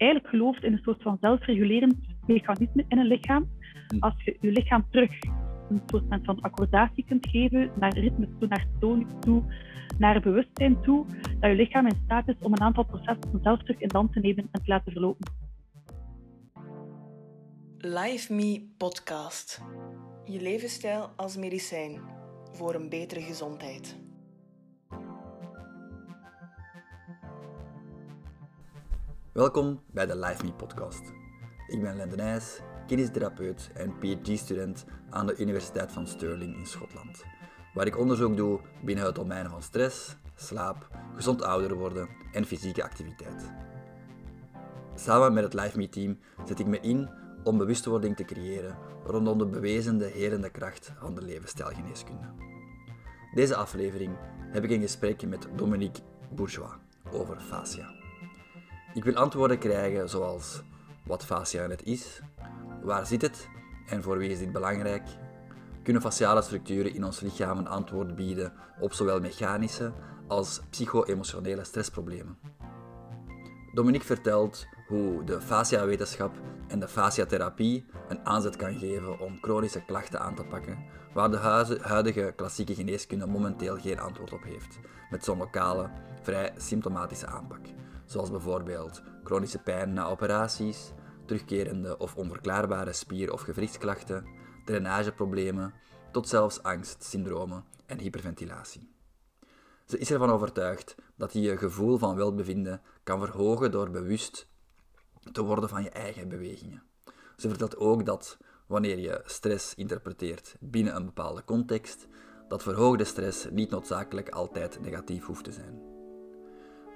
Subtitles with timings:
[0.00, 1.94] eigenlijk gelooft in een soort van zelfregulerend
[2.26, 3.48] mechanisme in een lichaam.
[3.88, 3.96] Hm.
[3.98, 5.10] Als je je lichaam terug
[5.68, 9.42] een soort van accordatie kunt geven, naar ritme toe, naar toon toe,
[9.98, 11.06] naar bewustzijn toe,
[11.40, 14.12] dat je lichaam in staat is om een aantal processen zelf terug in de hand
[14.12, 15.32] te nemen en te laten verlopen.
[17.78, 19.62] Live Me Podcast.
[20.24, 22.00] Je levensstijl als medicijn
[22.52, 24.09] voor een betere gezondheid.
[29.32, 31.02] Welkom bij de Live Me podcast.
[31.68, 37.24] Ik ben Lende Nijs, kinesitherapeut en PhD-student aan de Universiteit van Stirling in Schotland,
[37.74, 42.84] waar ik onderzoek doe binnen het domein van stress, slaap, gezond ouder worden en fysieke
[42.84, 43.52] activiteit.
[44.94, 47.10] Samen met het Live Me team zet ik me in
[47.44, 52.26] om bewustwording te creëren rondom de bewezende herende kracht van de levensstijlgeneeskunde.
[53.34, 54.16] Deze aflevering
[54.50, 56.72] heb ik een gesprek met Dominique Bourgeois
[57.10, 57.99] over fascia.
[58.94, 60.62] Ik wil antwoorden krijgen zoals
[61.06, 62.20] wat fascia net is,
[62.82, 63.48] waar zit het
[63.86, 65.02] en voor wie is dit belangrijk?
[65.82, 69.92] Kunnen faciale structuren in ons lichaam een antwoord bieden op zowel mechanische
[70.26, 72.38] als psycho-emotionele stressproblemen?
[73.74, 76.34] Dominique vertelt hoe de fascia-wetenschap
[76.68, 81.36] en de fasciatherapie een aanzet kan geven om chronische klachten aan te pakken, waar de
[81.80, 84.78] huidige klassieke geneeskunde momenteel geen antwoord op heeft,
[85.10, 85.90] met zo'n lokale,
[86.22, 87.66] vrij symptomatische aanpak
[88.10, 90.92] zoals bijvoorbeeld chronische pijn na operaties,
[91.26, 94.26] terugkerende of onverklaarbare spier- of gewrichtsklachten,
[94.64, 95.74] drainageproblemen,
[96.12, 98.94] tot zelfs angst, syndromen en hyperventilatie.
[99.84, 104.48] Ze is ervan overtuigd dat je je gevoel van welbevinden kan verhogen door bewust
[105.32, 106.82] te worden van je eigen bewegingen.
[107.36, 112.06] Ze vertelt ook dat wanneer je stress interpreteert binnen een bepaalde context,
[112.48, 115.99] dat verhoogde stress niet noodzakelijk altijd negatief hoeft te zijn.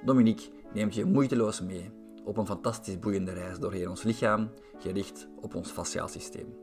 [0.04, 1.90] Dominique neemt je moeiteloos mee
[2.24, 6.56] op een fantastisch boeiende reis doorheen ons lichaam, gericht op ons fasciaal systeem.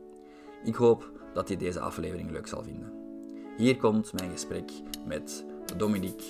[0.64, 2.92] Ik hoop dat je deze aflevering leuk zal vinden.
[3.56, 4.70] Hier komt mijn gesprek
[5.06, 5.44] met
[5.76, 6.24] Dominique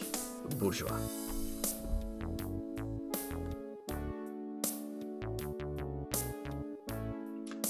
[0.58, 1.00] Bourgeois.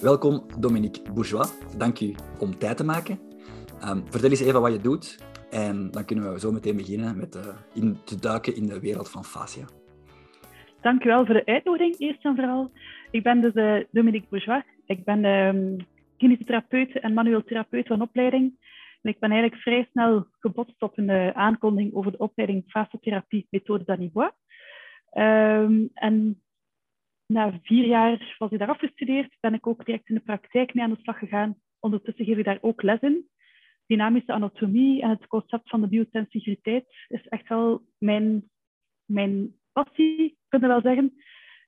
[0.00, 1.48] Welkom Dominique Bourgeois.
[1.76, 3.20] Dank u om tijd te maken.
[3.84, 5.18] Um, vertel eens even wat je doet
[5.52, 9.10] en dan kunnen we zo meteen beginnen met uh, in te duiken in de wereld
[9.10, 9.66] van fascia.
[10.80, 12.70] Dank u wel voor de uitnodiging, eerst en vooral.
[13.10, 14.64] Ik ben dus uh, Dominique Bourgeois.
[14.86, 15.76] Ik ben um,
[16.18, 18.52] en manueel therapeut van opleiding.
[19.02, 23.46] En ik ben eigenlijk vrij snel gebotst op een uh, aankondiging over de opleiding fasciotherapie
[23.50, 24.30] methode Danibois.
[25.12, 26.42] Um, en
[27.26, 30.84] na vier jaar was ik daar afgestudeerd, ben ik ook direct in de praktijk mee
[30.84, 31.56] aan de slag gegaan.
[31.80, 33.30] Ondertussen geef ik daar ook les in
[33.92, 38.50] dynamische anatomie en het concept van de biosensitiriteit is echt wel mijn,
[39.04, 41.12] mijn passie, kunnen we wel zeggen.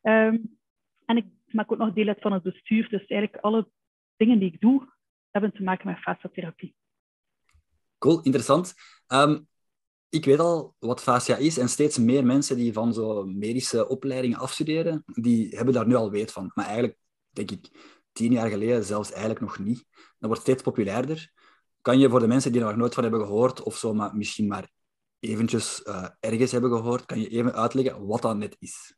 [0.02, 0.58] Um,
[1.04, 3.70] en ik maak ook nog deel uit van het bestuur, dus eigenlijk alle
[4.16, 4.92] dingen die ik doe,
[5.30, 6.74] hebben te maken met fasciatherapie.
[7.98, 8.74] Cool, interessant.
[9.08, 9.48] Um,
[10.08, 14.38] ik weet al wat fascia is en steeds meer mensen die van zo'n medische opleidingen
[14.38, 16.50] afstuderen, die hebben daar nu al weet van.
[16.54, 16.98] Maar eigenlijk,
[17.30, 17.70] denk ik,
[18.12, 19.84] tien jaar geleden zelfs eigenlijk nog niet.
[19.94, 21.32] Dat wordt steeds populairder.
[21.84, 24.16] Kan je voor de mensen die er nog nooit van hebben gehoord, of zo, maar
[24.16, 24.68] misschien maar
[25.20, 28.96] eventjes uh, ergens hebben gehoord, kan je even uitleggen wat dat net is?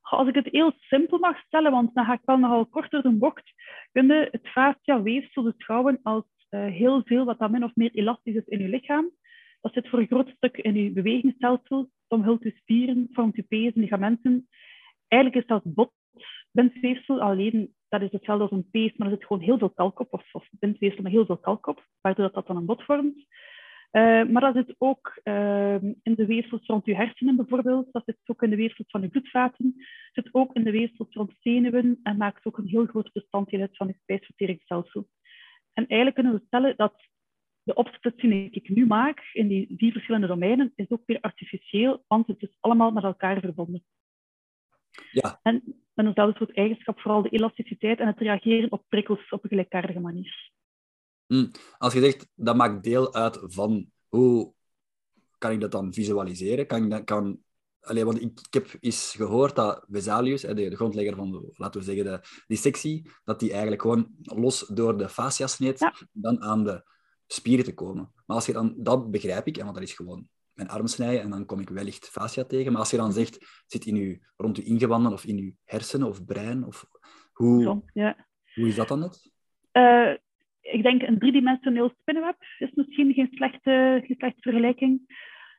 [0.00, 3.10] Als ik het heel simpel mag stellen, want dan ga ik wel nogal korter de
[3.10, 3.52] bocht,
[3.92, 8.34] kun je het fascia-weefsel beschouwen als uh, heel veel wat dat min of meer elastisch
[8.34, 9.10] is in je lichaam.
[9.60, 11.90] Dat zit voor een groot stuk in je bewegingsstelsel.
[12.08, 14.48] Omhult je spieren, vormt je pezen, ligamenten.
[15.08, 15.74] Eigenlijk is dat
[16.56, 20.00] botbindweefsel, alleen dat is hetzelfde als een pees, maar er zit gewoon heel veel kalk
[20.00, 22.82] op, of, of bindweefsel met heel veel kalk op, waardoor dat, dat dan een bot
[22.82, 23.26] vormt.
[23.92, 28.16] Uh, maar dat zit ook uh, in de weefsels rond je hersenen bijvoorbeeld, dat zit
[28.24, 29.74] ook in de weefsels van je bloedvaten,
[30.12, 33.76] zit ook in de weefsels rond zenuwen en maakt ook een heel groot bestanddeel uit
[33.76, 35.08] van je spijsverteringsstelsel.
[35.72, 36.94] En eigenlijk kunnen we stellen dat
[37.62, 42.04] de opsplitsing die ik nu maak in die vier verschillende domeinen is ook weer artificieel,
[42.08, 43.84] want het is allemaal met elkaar verbonden.
[45.10, 45.40] Ja.
[45.42, 45.62] En
[45.94, 50.00] met eenzelfde soort eigenschap, vooral de elasticiteit en het reageren op prikkels op een gelijkaardige
[50.00, 50.50] manier.
[51.26, 51.50] Mm.
[51.78, 54.52] Als je zegt, dat maakt deel uit van hoe
[55.38, 56.66] kan ik dat dan visualiseren?
[56.66, 57.38] Kan ik dat, kan,
[57.80, 61.86] allez, want ik, ik, heb eens gehoord dat Vesalius, de, de grondlegger van, laten we
[61.86, 66.84] zeggen, de dissectie, dat die eigenlijk gewoon los door de fascia sneed, dan aan de
[67.26, 68.12] spieren te komen.
[68.26, 71.30] Maar als je dan, dat begrijp ik, want dat is gewoon mijn arm snijden en
[71.30, 72.72] dan kom ik wellicht fascia tegen.
[72.72, 76.08] Maar als je dan zegt, zit in uw, rond uw ingewanden of in uw hersenen
[76.08, 76.84] of brein, of
[77.32, 78.26] hoe, ja.
[78.54, 79.30] hoe is dat dan net?
[79.72, 80.14] Uh,
[80.60, 85.00] ik denk een driedimensioneel spinnenweb is misschien geen slechte, geen slechte vergelijking.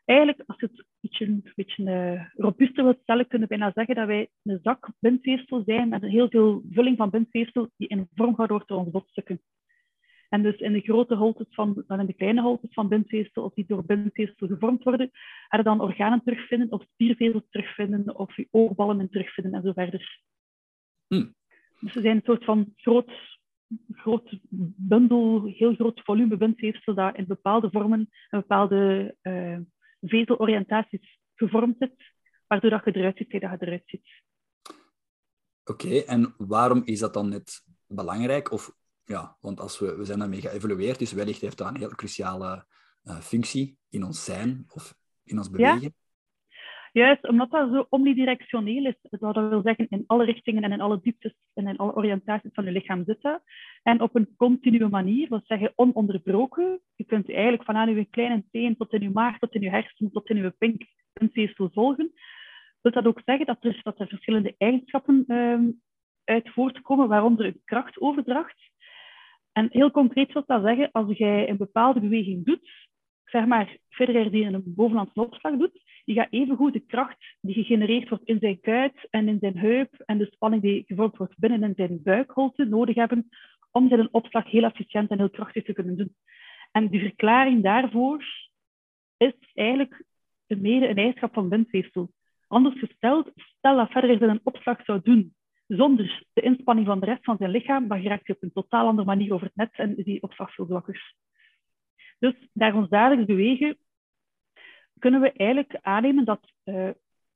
[0.05, 3.71] eigenlijk, als je het een beetje, een beetje uh, robuuster wilt stellen, kunnen we bijna
[3.75, 8.09] zeggen dat wij een zak bindweefsel zijn met heel veel vulling van bindweefsel die in
[8.15, 9.41] vorm gehouden wordt door onze botstukken.
[10.29, 13.53] En dus in de grote holtes van, dan in de kleine holtes van bindweefsel, of
[13.53, 15.12] die door bindweefsel gevormd worden,
[15.50, 20.21] er dan organen terugvinden, of spiervezels terugvinden, of je oogballen in terugvinden en zo verder.
[21.07, 21.35] Hmm.
[21.79, 23.39] Dus ze zijn een soort van groot,
[23.91, 24.39] groot
[24.77, 29.57] bundel, heel groot volume bindweefsel dat in bepaalde vormen en bepaalde uh,
[30.01, 31.94] vezeloriëntaties gevormd zit,
[32.47, 34.07] waardoor dat je eruit ziet dat je eruit ziet.
[35.63, 38.51] Oké, en waarom is dat dan net belangrijk?
[38.51, 38.71] Of
[39.07, 42.65] ja, want als we, we zijn daarmee geëvolueerd, dus wellicht heeft dat een heel cruciale
[43.04, 44.94] uh, functie in ons zijn of
[45.24, 45.81] in ons bewegen.
[45.81, 45.89] Ja?
[46.92, 51.00] Juist, omdat dat zo omnidirectioneel is, dat wil zeggen in alle richtingen en in alle
[51.01, 53.42] dieptes en in alle oriëntaties van je lichaam zitten.
[53.83, 56.81] En op een continue manier, dat zeggen ononderbroken.
[56.95, 59.69] Je kunt eigenlijk van aan je kleine teen tot in je maag, tot in je
[59.69, 60.86] hersenen, tot in je pink,
[61.56, 62.12] zo volgen.
[62.81, 65.81] Wil dat ook zeggen dat er, dat er verschillende eigenschappen um,
[66.24, 68.69] uit voortkomen, waaronder een krachtoverdracht.
[69.57, 72.89] En heel concreet wil dat zeggen, als jij een bepaalde beweging doet,
[73.25, 78.09] zeg maar verder die een bovenlandse opslag doet, die gaat evengoed de kracht die gegenereerd
[78.09, 81.63] wordt in zijn kuit en in zijn heup en de spanning die gevormd wordt binnen
[81.63, 83.30] in zijn buikholte nodig hebben
[83.71, 86.15] om zijn opslag heel efficiënt en heel krachtig te kunnen doen.
[86.71, 88.24] En die verklaring daarvoor
[89.18, 90.03] is eigenlijk
[90.48, 92.12] mede een eigenschap van bindweefsel.
[92.48, 95.36] Anders gesteld, stel dat verder een opslag zou doen
[95.67, 98.87] zonder de inspanning van de rest van zijn lichaam, dan geraakt hij op een totaal
[98.87, 101.13] andere manier over het net en is die opslag veel zwakker.
[102.19, 103.77] Dus naar ons dagelijks bewegen
[104.99, 106.89] kunnen we eigenlijk aannemen dat uh,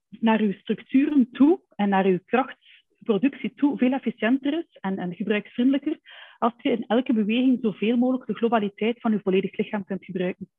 [0.10, 6.00] naar uw structuren toe en naar uw krachtproductie toe veel efficiënter is en, en gebruiksvriendelijker
[6.38, 10.50] als je in elke beweging zoveel mogelijk de globaliteit van uw volledig lichaam kunt gebruiken.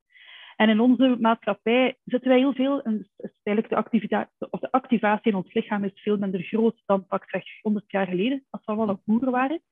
[0.57, 3.09] En in onze maatschappij zitten wij heel veel, en
[3.43, 7.45] eigenlijk de, activiteit, of de activatie in ons lichaam is veel minder groot dan pakweg
[7.63, 9.63] 100 jaar geleden, als we wel nog boeren waren.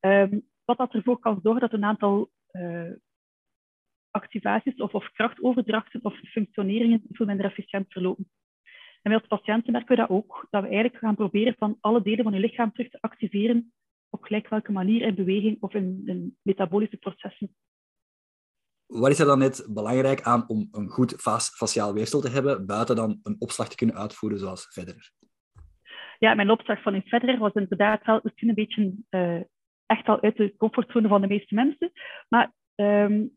[0.00, 2.92] Um, wat dat ervoor kan zorgen dat een aantal uh,
[4.10, 8.30] activaties of, of krachtoverdrachten of functioneringen veel minder efficiënt verlopen.
[9.02, 12.02] En wij als patiënten merken we dat ook, dat we eigenlijk gaan proberen van alle
[12.02, 13.72] delen van je lichaam terug te activeren
[14.10, 17.54] op gelijk welke manier in beweging of in, in metabolische processen.
[18.86, 21.14] Wat is er dan net belangrijk aan om een goed
[21.56, 25.10] faciaal weefsel te hebben, buiten dan een opslag te kunnen uitvoeren zoals Federer?
[26.18, 29.40] Ja, mijn opslag van een Federer was inderdaad wel misschien een beetje uh,
[29.86, 31.92] echt al uit de comfortzone van de meeste mensen.
[32.28, 33.36] Maar um,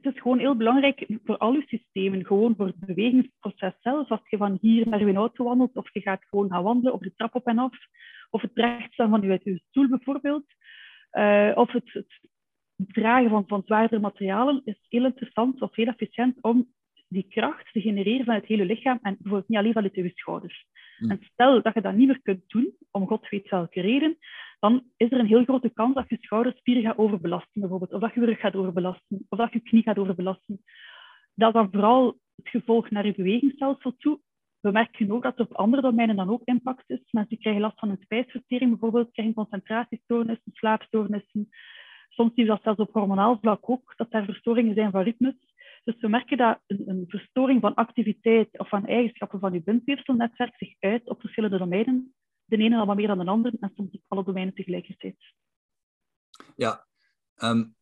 [0.00, 4.10] het is gewoon heel belangrijk voor al je systemen, gewoon voor het bewegingsproces zelf.
[4.10, 7.00] Als je van hier naar je auto wandelt, of je gaat gewoon gaan wandelen, of
[7.00, 7.76] de trap op en af,
[8.30, 10.44] of het rechtstaan van je uit je stoel bijvoorbeeld,
[11.12, 12.06] uh, of het,
[12.76, 16.68] dragen van, van zwaardere materialen, is heel interessant of heel efficiënt om
[17.08, 20.66] die kracht te genereren van het hele lichaam en bijvoorbeeld niet alleen van je schouders.
[20.98, 21.10] Mm.
[21.10, 24.18] En stel dat je dat niet meer kunt doen, om god weet welke reden,
[24.60, 27.92] dan is er een heel grote kans dat je schouderspieren gaat overbelasten, bijvoorbeeld.
[27.92, 30.62] Of dat je rug gaat overbelasten, of dat je knie gaat overbelasten.
[31.34, 34.20] Dat is dan vooral het gevolg naar je bewegingsstelsel toe.
[34.60, 37.00] We merken ook dat er op andere domeinen dan ook impact is.
[37.10, 41.48] Mensen krijgen last van een spijsvertering, bijvoorbeeld, krijgen concentratiestoornissen, slaapstoornissen.
[42.14, 45.34] Soms zien we dat zelfs op hormonaal vlak ook, dat er verstoringen zijn van ritmes.
[45.84, 50.54] Dus we merken dat een, een verstoring van activiteit of van eigenschappen van je bindweefselnetwerk
[50.56, 52.14] zich uit op verschillende domeinen
[52.44, 55.16] de ene al wat meer dan de andere en soms op alle domeinen tegelijkertijd.
[56.56, 56.86] Ja,
[57.36, 57.74] um,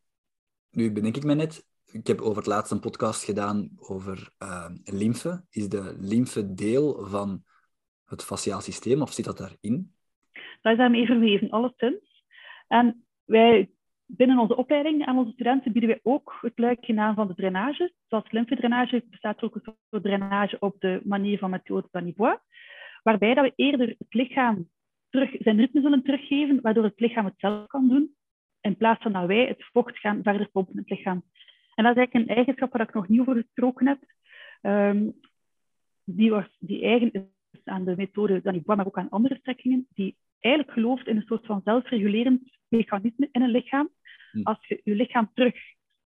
[0.69, 4.69] nu bedenk ik me net, ik heb over het laatst een podcast gedaan over uh,
[4.83, 5.45] lymfe.
[5.49, 7.43] Is de lymfe deel van
[8.05, 9.95] het faciaal systeem of zit dat daarin?
[10.61, 12.23] Dat is daarmee verweven, alleszins.
[12.67, 13.71] En wij
[14.17, 17.93] binnen onze opleiding aan onze studenten bieden wij ook het luikje aan van de drainage.
[18.07, 22.37] Zoals lymfedrainage bestaat ook een soort drainage op de manier van Mathieu Danibois
[23.03, 24.69] waarbij dat we eerder het lichaam
[25.09, 28.15] terug, zijn ritme zullen teruggeven, waardoor het lichaam het zelf kan doen,
[28.61, 31.23] in plaats van dat wij het vocht gaan verder pompen in het lichaam.
[31.75, 33.99] En dat is eigenlijk een eigenschap waar ik nog niet over gesproken heb,
[34.61, 35.19] um,
[36.03, 37.11] die, was, die eigen
[37.51, 41.25] is aan de methode Danibois, maar ook aan andere strekkingen, die eigenlijk gelooft in een
[41.25, 43.89] soort van zelfregulerend mechanisme in een lichaam.
[44.31, 44.41] Hm.
[44.43, 45.55] Als je je lichaam terug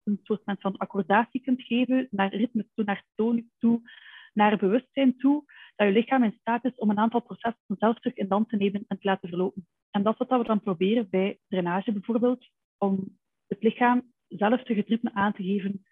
[0.02, 3.90] een soort van accordatie kunt geven, naar ritme toe, naar toon toe,
[4.32, 5.44] naar bewustzijn toe,
[5.76, 8.56] dat je lichaam in staat is om een aantal processen zelf terug in hand te
[8.56, 9.66] nemen en te laten verlopen.
[9.90, 14.76] En dat is wat we dan proberen bij drainage bijvoorbeeld, om het lichaam zelf terug
[14.76, 15.84] het ritme aan te geven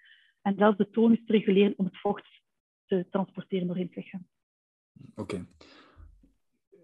[0.42, 2.42] en zelfs de tonus te reguleren om het vocht
[2.86, 4.26] te transporteren doorheen het lichaam.
[5.14, 5.46] Oké.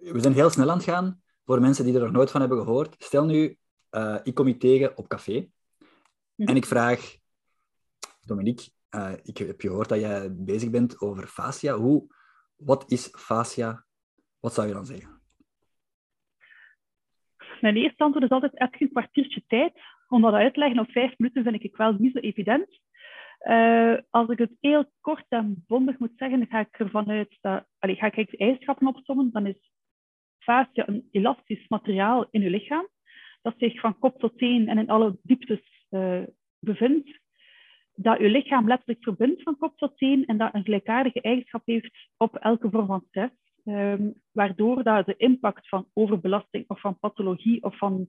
[0.00, 1.22] We zijn heel snel aan het gaan.
[1.44, 2.94] Voor mensen die er nog nooit van hebben gehoord.
[2.98, 3.58] Stel nu,
[3.90, 5.36] uh, ik kom je tegen op café.
[5.36, 5.46] En
[6.36, 6.56] mhm.
[6.56, 7.16] ik vraag,
[8.20, 11.74] Dominique, uh, ik heb gehoord dat jij bezig bent over fascia.
[11.74, 12.14] Hoe,
[12.56, 13.84] wat is fascia?
[14.40, 15.20] Wat zou je dan zeggen?
[17.60, 19.72] Mijn eerste antwoord is altijd, heb je een kwartiertje tijd?
[20.08, 22.80] Om dat uit te leggen op vijf minuten vind ik wel niet zo evident.
[23.40, 27.64] Uh, als ik het heel kort en bondig moet zeggen, ga ik ervan uit dat...
[27.78, 29.70] Allez, ga ik de eigenschappen opzommen, dan is
[30.38, 32.88] fascia een elastisch materiaal in je lichaam
[33.42, 36.22] dat zich van kop tot teen en in alle dieptes uh,
[36.58, 37.20] bevindt.
[37.94, 42.08] Dat je lichaam letterlijk verbindt van kop tot teen en dat een gelijkaardige eigenschap heeft
[42.16, 43.34] op elke vorm van stress.
[43.64, 48.08] Um, waardoor dat de impact van overbelasting of van pathologie of van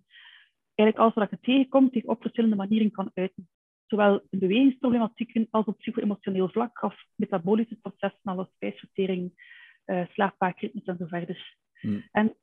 [0.75, 3.50] eigenlijk alles wat je tegenkomt zich op verschillende manieren kan uiten.
[3.86, 9.31] Zowel in bewegingsproblematieken als op psycho-emotioneel vlak of metabolische processen als spijsvertering,
[9.86, 11.55] uh, slaapvaakritmes en zo verder.
[11.79, 12.03] Hmm.
[12.12, 12.36] En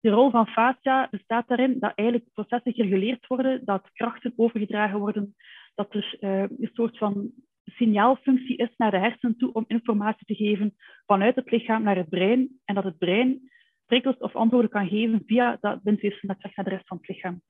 [0.00, 5.34] de rol van fascia bestaat daarin dat eigenlijk processen gereguleerd worden, dat krachten overgedragen worden,
[5.74, 7.32] dat er uh, een soort van
[7.64, 10.76] signaalfunctie is naar de hersenen toe om informatie te geven
[11.06, 13.50] vanuit het lichaam naar het brein en dat het brein
[13.86, 17.42] prikkels of antwoorden kan geven via dat bindweefselnetwerk naar de rest van het lichaam.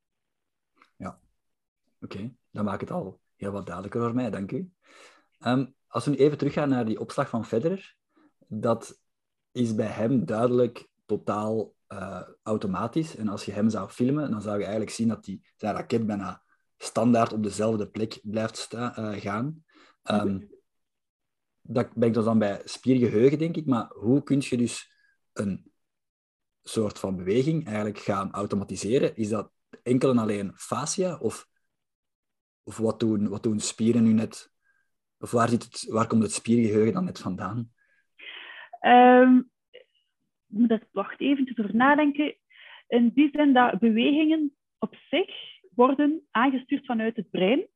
[0.96, 1.18] Ja,
[2.00, 2.16] oké.
[2.16, 2.34] Okay.
[2.50, 4.70] Dat maakt het al heel wat duidelijker voor mij, dank u.
[5.46, 7.94] Um, als we nu even teruggaan naar die opslag van Federer,
[8.48, 9.02] dat
[9.52, 13.16] is bij hem duidelijk totaal uh, automatisch.
[13.16, 16.06] En als je hem zou filmen, dan zou je eigenlijk zien dat die, zijn raket
[16.06, 16.42] bijna
[16.76, 19.64] standaard op dezelfde plek blijft sta, uh, gaan.
[20.10, 20.48] Um,
[21.62, 23.66] dat ik dus dan bij spiergeheugen, denk ik.
[23.66, 24.92] Maar hoe kun je dus
[25.32, 25.72] een
[26.62, 29.16] soort van beweging eigenlijk gaan automatiseren?
[29.16, 29.50] Is dat
[29.82, 31.18] enkel en alleen fascia?
[31.18, 31.48] Of,
[32.62, 34.50] of wat, doen, wat doen spieren nu net?
[35.18, 37.70] Of waar, zit het, waar komt het spiergeheugen dan net vandaan?
[38.80, 39.50] Um,
[40.48, 42.34] ik wacht even over nadenken.
[42.88, 45.30] In die zin dat bewegingen op zich
[45.74, 47.66] worden aangestuurd vanuit het brein.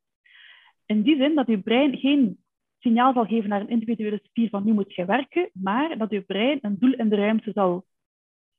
[0.86, 2.38] In die zin dat je brein geen
[2.78, 6.20] signaal zal geven naar een individuele spier van nu moet je werken, maar dat je
[6.20, 7.84] brein een doel in de ruimte zal,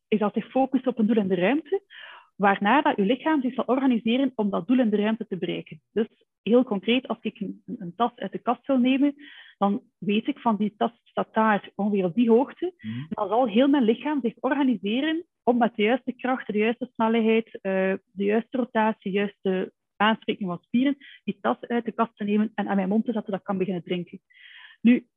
[0.07, 1.81] zal zich focussen op een doel in de ruimte,
[2.35, 5.81] waarna dat je lichaam zich zal organiseren om dat doel in de ruimte te bereiken.
[5.91, 6.07] Dus
[6.43, 9.15] heel concreet, als ik een tas uit de kast wil nemen,
[9.61, 12.73] dan weet ik van die tas staat daar ongeveer op die hoogte.
[12.77, 13.05] Mm.
[13.09, 17.45] Dan zal heel mijn lichaam zich organiseren om met de juiste kracht, de juiste snelheid,
[17.47, 17.61] uh,
[18.11, 22.51] de juiste rotatie, de juiste aanspreking van spieren, die tas uit de kast te nemen
[22.55, 24.21] en aan mijn mond te zetten, dat ik kan beginnen drinken.
[24.81, 25.07] Nu,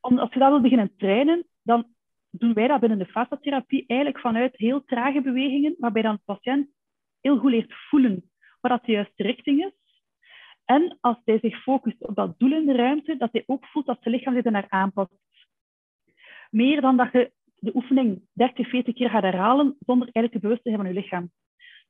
[0.00, 1.86] als je dat wil beginnen trainen, dan
[2.30, 6.68] doen wij dat binnen de fasciatherapie eigenlijk vanuit heel trage bewegingen, waarbij dan de patiënt
[7.20, 9.81] heel goed leert voelen wat dat de juiste richting is.
[10.64, 13.86] En als hij zich focust op dat doel in de ruimte, dat hij ook voelt
[13.86, 15.12] dat zijn lichaam zich naar aanpast.
[16.50, 20.68] Meer dan dat je de oefening 30, 40 keer gaat herhalen zonder eigenlijk bewust te
[20.68, 21.30] hebben van je lichaam.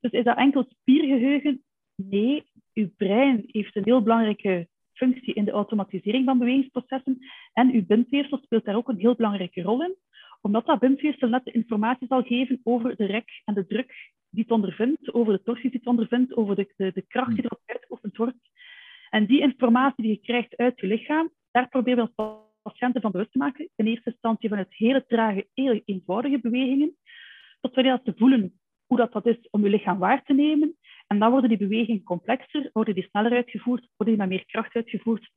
[0.00, 1.62] Dus is dat enkel spiergeheugen?
[1.94, 7.18] Nee, uw brein heeft een heel belangrijke functie in de automatisering van bewegingsprocessen
[7.52, 9.96] en uw bindweefsel speelt daar ook een heel belangrijke rol in,
[10.40, 14.42] omdat dat bindweefsel net de informatie zal geven over de rek en de druk die
[14.42, 17.60] het ondervindt, over de torsie die het ondervindt, over de, de, de kracht die erop
[17.66, 18.50] uitgeoefend wordt.
[19.14, 23.10] En die informatie die je krijgt uit je lichaam, daar proberen we ons patiënten van
[23.10, 23.68] bewust te maken.
[23.76, 26.96] In eerste instantie van het hele trage, heel eenvoudige bewegingen,
[27.60, 30.76] tot wanneer ze voelen hoe dat, dat is om je lichaam waar te nemen.
[31.06, 34.74] En dan worden die bewegingen complexer, worden die sneller uitgevoerd, worden die met meer kracht
[34.74, 35.30] uitgevoerd,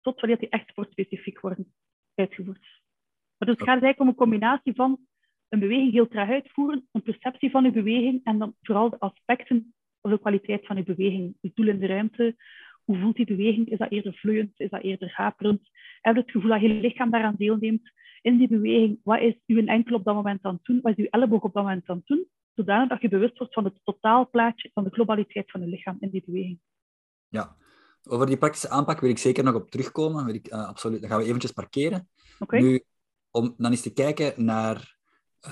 [0.00, 1.72] tot wanneer die echt sportspecifiek worden
[2.14, 2.80] uitgevoerd.
[3.36, 4.98] Maar dus het gaat eigenlijk om een combinatie van
[5.48, 9.74] een beweging heel traag uitvoeren, een perceptie van je beweging en dan vooral de aspecten
[10.00, 11.36] of de kwaliteit van je beweging.
[11.40, 12.36] Het doel in de ruimte,
[12.90, 13.70] hoe voelt die beweging?
[13.70, 14.52] Is dat eerder vloeiend?
[14.56, 15.60] Is dat eerder haperend?
[16.00, 17.90] Heb je het gevoel dat je lichaam daaraan deelneemt
[18.22, 19.00] in die beweging?
[19.02, 20.80] Wat is uw enkel op dat moment aan het doen?
[20.82, 22.26] Wat is uw elleboog op dat moment aan het doen?
[22.54, 26.10] Zodanig dat je bewust wordt van het totaalplaatje, van de globaliteit van je lichaam in
[26.10, 26.58] die beweging.
[27.28, 27.56] Ja,
[28.08, 30.24] over die praktische aanpak wil ik zeker nog op terugkomen.
[30.24, 31.00] Wil ik, uh, absoluut.
[31.00, 32.08] Dan gaan we eventjes parkeren.
[32.38, 32.60] Okay.
[32.60, 32.84] Nu,
[33.30, 34.98] om dan eens te kijken naar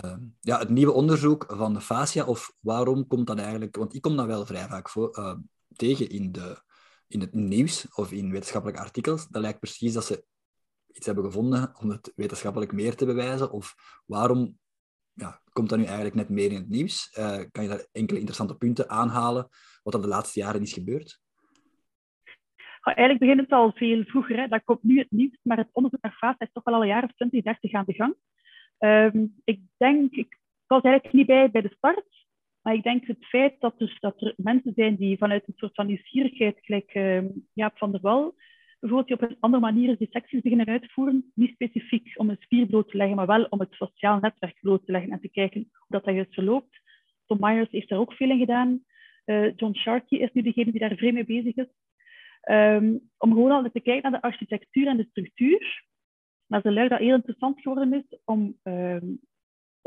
[0.04, 3.76] uh, ja, het nieuwe onderzoek van de fascia, of waarom komt dat eigenlijk...
[3.76, 5.34] Want ik kom dat wel vrij vaak voor, uh,
[5.76, 6.66] tegen in de
[7.08, 10.24] in het nieuws of in wetenschappelijke artikels, dat lijkt precies dat ze
[10.92, 13.50] iets hebben gevonden om het wetenschappelijk meer te bewijzen.
[13.52, 13.74] Of
[14.06, 14.58] waarom
[15.12, 17.16] ja, komt dat nu eigenlijk net meer in het nieuws?
[17.18, 19.48] Uh, kan je daar enkele interessante punten aanhalen,
[19.82, 21.20] wat er de laatste jaren is gebeurd?
[22.96, 24.36] eigenlijk begint het al veel vroeger.
[24.36, 24.48] Hè.
[24.48, 26.88] Dat komt nu het nieuws, maar het onderzoek naar fase is toch al al een
[26.88, 28.14] jaar of 20, 30 aan de gang.
[28.78, 32.17] Um, ik denk, ik was eigenlijk niet bij bij de start,
[32.68, 35.74] maar ik denk het feit dat er, dat er mensen zijn die vanuit een soort
[35.74, 37.22] van nieuwsgierigheid, gelijk uh,
[37.52, 38.34] Jaap van der Wal,
[38.80, 42.66] bijvoorbeeld die op een andere manier die secties beginnen uitvoeren, niet specifiek om een spier
[42.66, 45.60] bloot te leggen, maar wel om het sociaal netwerk bloot te leggen en te kijken
[45.60, 46.80] hoe dat, dat juist verloopt.
[47.26, 48.84] Tom Myers heeft daar ook veel in gedaan.
[49.24, 51.72] Uh, John Sharkey is nu degene die daar vrij mee bezig is.
[52.40, 55.84] Ehm, om gewoon al te kijken naar de architectuur en de structuur.
[56.46, 59.20] Maar ze luiden dat heel interessant geworden is om um,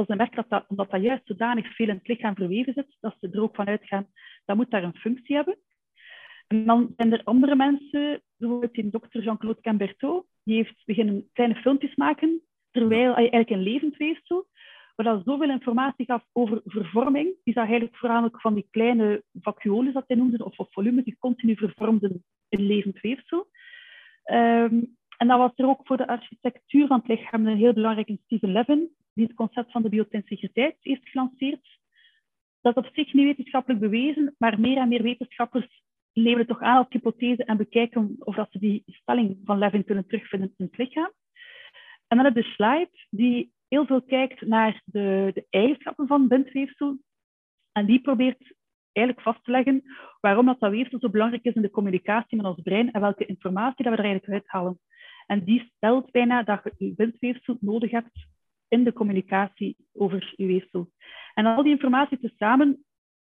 [0.07, 3.29] dat dat, dat omdat dat juist zodanig veel in het lichaam verweven zit, dat ze
[3.31, 4.07] er ook van uitgaan,
[4.45, 5.57] dat moet daar een functie hebben.
[6.47, 11.55] En dan zijn er andere mensen, bijvoorbeeld die dokter Jean-Claude Cambertot, die heeft beginnen kleine
[11.55, 12.41] filmpjes maken,
[12.71, 14.47] terwijl hij eigenlijk een levend weefsel,
[14.95, 17.35] waar dat zoveel informatie gaf over vervorming.
[17.43, 21.17] Die zag eigenlijk voornamelijk van die kleine vacuoles, dat hij noemde, of, of volumes die
[21.19, 23.47] continu vervormden in levend weefsel.
[24.25, 28.07] Um, en dat was er ook voor de architectuur van het lichaam een heel belangrijk
[28.07, 31.79] in Stephen Levin, die het concept van de biotensiviteit heeft gelanceerd.
[32.61, 35.81] Dat is op zich niet wetenschappelijk bewezen, maar meer en meer wetenschappers
[36.13, 39.85] nemen het toch aan als hypothese en bekijken of dat ze die stelling van Levin
[39.85, 41.11] kunnen terugvinden in het lichaam.
[42.07, 46.27] En dan heb je de slide die heel veel kijkt naar de, de eigenschappen van
[46.27, 46.97] bindweefsel.
[47.71, 48.55] En die probeert
[48.91, 49.83] eigenlijk vast te leggen
[50.19, 53.25] waarom dat, dat weefsel zo belangrijk is in de communicatie met ons brein en welke
[53.25, 54.79] informatie dat we er eigenlijk uithalen.
[55.25, 58.29] En die stelt bijna dat je bindweefsel nodig hebt
[58.71, 60.91] in de communicatie over je weefsel.
[61.33, 62.85] En al die informatie tezamen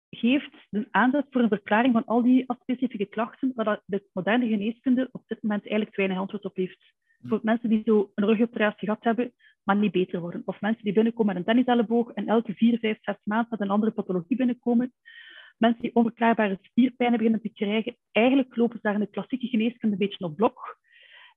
[0.09, 5.09] geeft een aanzet voor een verklaring van al die specifieke klachten waar de moderne geneeskunde
[5.11, 6.93] op dit moment eigenlijk weinig antwoord op heeft.
[7.21, 9.33] Voor mensen die zo een rugoperatie gehad hebben,
[9.63, 10.41] maar niet beter worden.
[10.45, 13.69] Of mensen die binnenkomen met een tenniselleboog en elke vier, vijf, zes maanden met een
[13.69, 14.93] andere pathologie binnenkomen.
[15.57, 17.95] Mensen die onverklaarbare spierpijnen beginnen te krijgen.
[18.11, 20.79] Eigenlijk lopen ze daar in de klassieke geneeskunde een beetje op blok.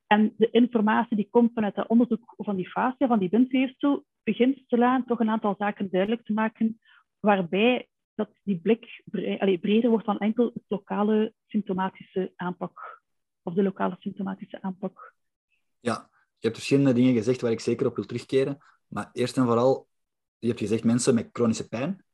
[0.07, 4.59] En de informatie die komt vanuit dat onderzoek van die fascia, van die bindweefsel, begint
[4.59, 6.81] stilaan toch een aantal zaken duidelijk te maken,
[7.21, 9.03] waarbij dat die blik
[9.61, 13.03] breder wordt dan enkel het lokale symptomatische aanpak,
[13.43, 15.15] of de lokale symptomatische aanpak.
[15.81, 18.59] Ja, je hebt verschillende dingen gezegd waar ik zeker op wil terugkeren.
[18.87, 19.89] Maar eerst en vooral,
[20.39, 22.05] je hebt gezegd mensen met chronische pijn,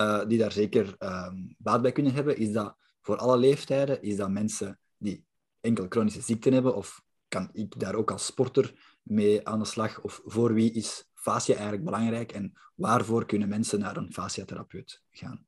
[0.00, 2.36] uh, die daar zeker uh, baat bij kunnen hebben.
[2.36, 4.02] Is dat voor alle leeftijden?
[4.02, 5.24] Is dat mensen die
[5.60, 6.76] enkel chronische ziekten hebben?
[6.76, 10.02] Of kan ik daar ook als sporter mee aan de slag?
[10.02, 15.46] Of voor wie is fascia eigenlijk belangrijk en waarvoor kunnen mensen naar een fasciatherapeut gaan?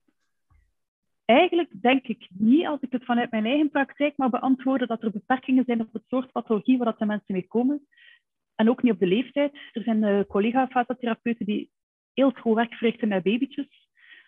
[1.25, 5.11] Eigenlijk denk ik niet, als ik het vanuit mijn eigen praktijk mag beantwoorden, dat er
[5.11, 7.87] beperkingen zijn op het soort pathologie waar dat de mensen mee komen.
[8.55, 9.55] En ook niet op de leeftijd.
[9.73, 11.71] Er zijn uh, collega-fasciatherapeuten die
[12.15, 13.69] heel goed werk verrichten met babytjes.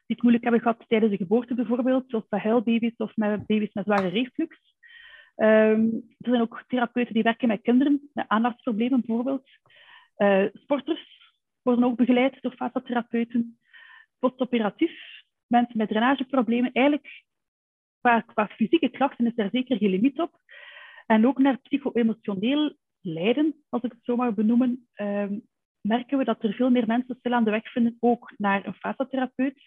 [0.07, 3.73] Die het moeilijk hebben gehad tijdens de geboorte bijvoorbeeld, of bij huilbaby's of met baby's
[3.73, 4.77] met zware reflux.
[5.41, 9.49] Um, er zijn ook therapeuten die werken met kinderen met aandachtsproblemen bijvoorbeeld.
[10.17, 13.59] Uh, sporters worden ook begeleid door fasciatherapeuten.
[14.19, 14.93] Postoperatief,
[15.47, 16.73] mensen met drainageproblemen.
[16.73, 17.25] Eigenlijk,
[18.01, 20.41] qua, qua fysieke klachten is daar zeker geen limiet op.
[21.07, 25.47] En ook naar psycho-emotioneel lijden, als ik het zo mag benoemen, um,
[25.81, 28.75] merken we dat er veel meer mensen stil aan de weg vinden, ook naar een
[28.75, 29.61] fasciatherapeut.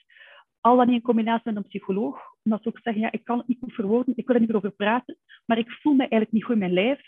[0.62, 2.20] Al dan niet in combinatie met een psycholoog.
[2.44, 4.50] Omdat ze ook zeggen, ja, ik kan het niet goed verwoorden, ik wil er niet
[4.50, 7.02] meer over praten, maar ik voel me eigenlijk niet goed in mijn lijf.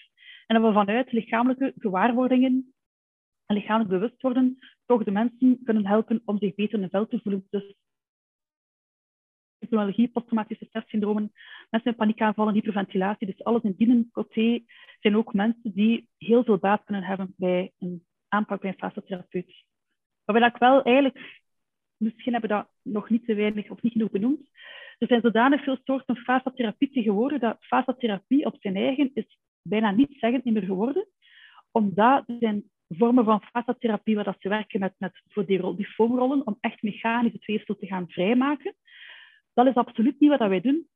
[0.48, 2.74] En dat we vanuit lichamelijke gewaarwordingen
[3.46, 7.08] en lichamelijk bewust worden, toch de mensen kunnen helpen om zich beter in het vel
[7.08, 7.48] te voelen.
[7.50, 7.76] Dus
[9.60, 11.32] fibromyalgie, posttraumatische stresssyndromen,
[11.70, 13.28] mensen met paniekaanvallen, hyperventilatie.
[13.28, 14.64] Dus alles in die coté
[15.00, 19.64] zijn ook mensen die heel veel baat kunnen hebben bij een aanpak bij een fasciatherapeut.
[20.26, 21.43] Waarbij ik wel eigenlijk
[22.04, 24.50] misschien hebben we dat nog niet te weinig of niet genoeg benoemd.
[24.98, 30.18] Er zijn zodanig veel soorten fasciatherapie tegenwoordig dat fasciatherapie op zijn eigen is bijna niet
[30.20, 31.08] zeggend meer geworden.
[31.72, 35.88] Omdat er zijn vormen van fasciatherapie waar dat ze werken met, met voor die, die
[35.88, 38.76] foamrollen om echt mechanisch het weefsel te gaan vrijmaken.
[39.54, 40.88] Dat is absoluut niet wat wij doen.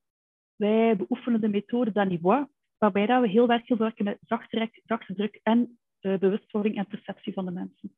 [0.56, 2.46] Wij beoefenen de methode d'Anibois,
[2.78, 7.34] waarbij dat we heel erg werken met zachte, zachte druk en uh, bewustwording en perceptie
[7.34, 7.96] van de mensen.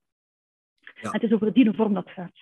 [1.02, 1.12] Ja.
[1.12, 2.38] Het is over die vorm dat gaat.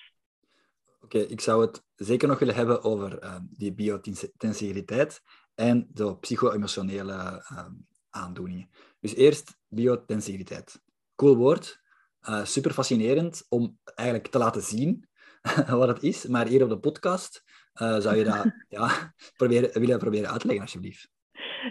[1.08, 5.22] Oké, ik zou het zeker nog willen hebben over uh, die biotensiviteit
[5.56, 7.14] en de psycho-emotionele
[7.52, 7.66] uh,
[8.10, 8.70] aandoeningen.
[9.00, 10.82] Dus eerst biotensiviteit.
[11.16, 11.82] Cool woord,
[12.30, 15.10] uh, super fascinerend om eigenlijk te laten zien
[15.68, 17.44] wat het is, maar hier op de podcast
[17.74, 18.46] zou je dat
[18.80, 21.10] ja, proberen, willen proberen uit te leggen, alsjeblieft.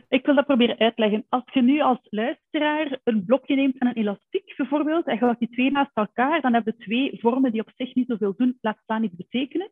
[0.09, 1.25] Ik wil dat proberen uitleggen.
[1.29, 5.39] Als je nu als luisteraar een blokje neemt en een elastiek bijvoorbeeld, en je legt
[5.39, 8.59] die twee naast elkaar, dan hebben we twee vormen die op zich niet zoveel doen,
[8.61, 9.71] laat staan iets betekenen.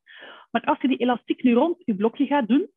[0.50, 2.70] Maar als je die elastiek nu rond je blokje gaat doen,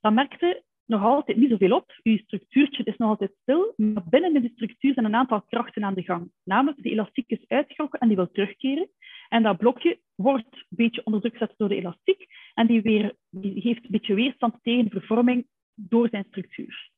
[0.00, 1.98] dan merk je nog altijd niet zoveel op.
[2.02, 5.94] Je structuurtje is nog altijd stil, maar binnen die structuur zijn een aantal krachten aan
[5.94, 6.30] de gang.
[6.44, 8.88] Namelijk, die elastiek is uitgetrokken en die wil terugkeren.
[9.28, 13.14] En dat blokje wordt een beetje onder druk gezet door de elastiek en die, weer,
[13.30, 16.90] die geeft een beetje weerstand tegen vervorming door zijn structuur.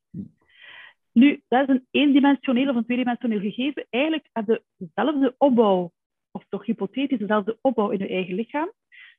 [1.11, 3.87] Nu, dat is een eendimensioneel of een tweedimensioneel gegeven.
[3.89, 5.91] Eigenlijk heb dezelfde opbouw,
[6.31, 8.71] of toch hypothetisch dezelfde opbouw in je eigen lichaam.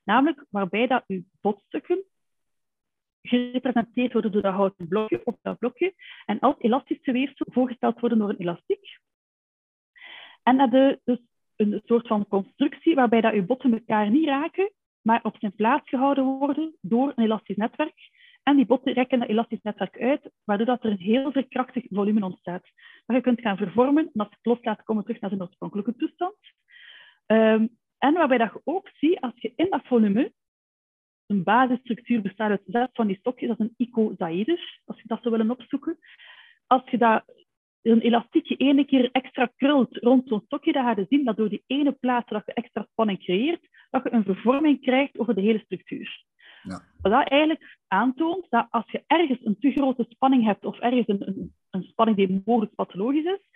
[0.03, 2.03] Namelijk waarbij dat je botstukken
[3.21, 5.93] gerepresenteerd worden door dat houten blokje dat blokje.
[6.25, 8.99] En als elastische weefsel voorgesteld worden door een elastiek.
[10.43, 11.19] En heb je dus
[11.55, 15.89] een soort van constructie waarbij dat je botten elkaar niet raken, maar op zijn plaats
[15.89, 18.09] gehouden worden door een elastisch netwerk.
[18.49, 22.25] En die botten rekken dat elastisch netwerk uit, waardoor dat er een heel verkrachtig volume
[22.25, 22.63] ontstaat.
[23.05, 26.35] Dat je kunt gaan vervormen en als het loslaat, komen terug naar zijn oorspronkelijke toestand.
[27.27, 30.33] Um, en waarbij dat je ook ziet, als je in dat volume,
[31.25, 35.21] een basisstructuur bestaat uit zes van die stokjes, dat is een icosaeder, als je dat
[35.21, 35.97] zou willen opzoeken.
[36.67, 37.23] Als je dat
[37.81, 41.49] een elastiekje ene keer extra krult rond zo'n stokje, dan ga je zien dat door
[41.49, 45.41] die ene plaats dat je extra spanning creëert, dat je een vervorming krijgt over de
[45.41, 46.27] hele structuur.
[46.63, 46.81] Ja.
[47.01, 51.07] Wat dat eigenlijk aantoont dat als je ergens een te grote spanning hebt of ergens
[51.07, 53.49] een, een, een spanning die mogelijk pathologisch is,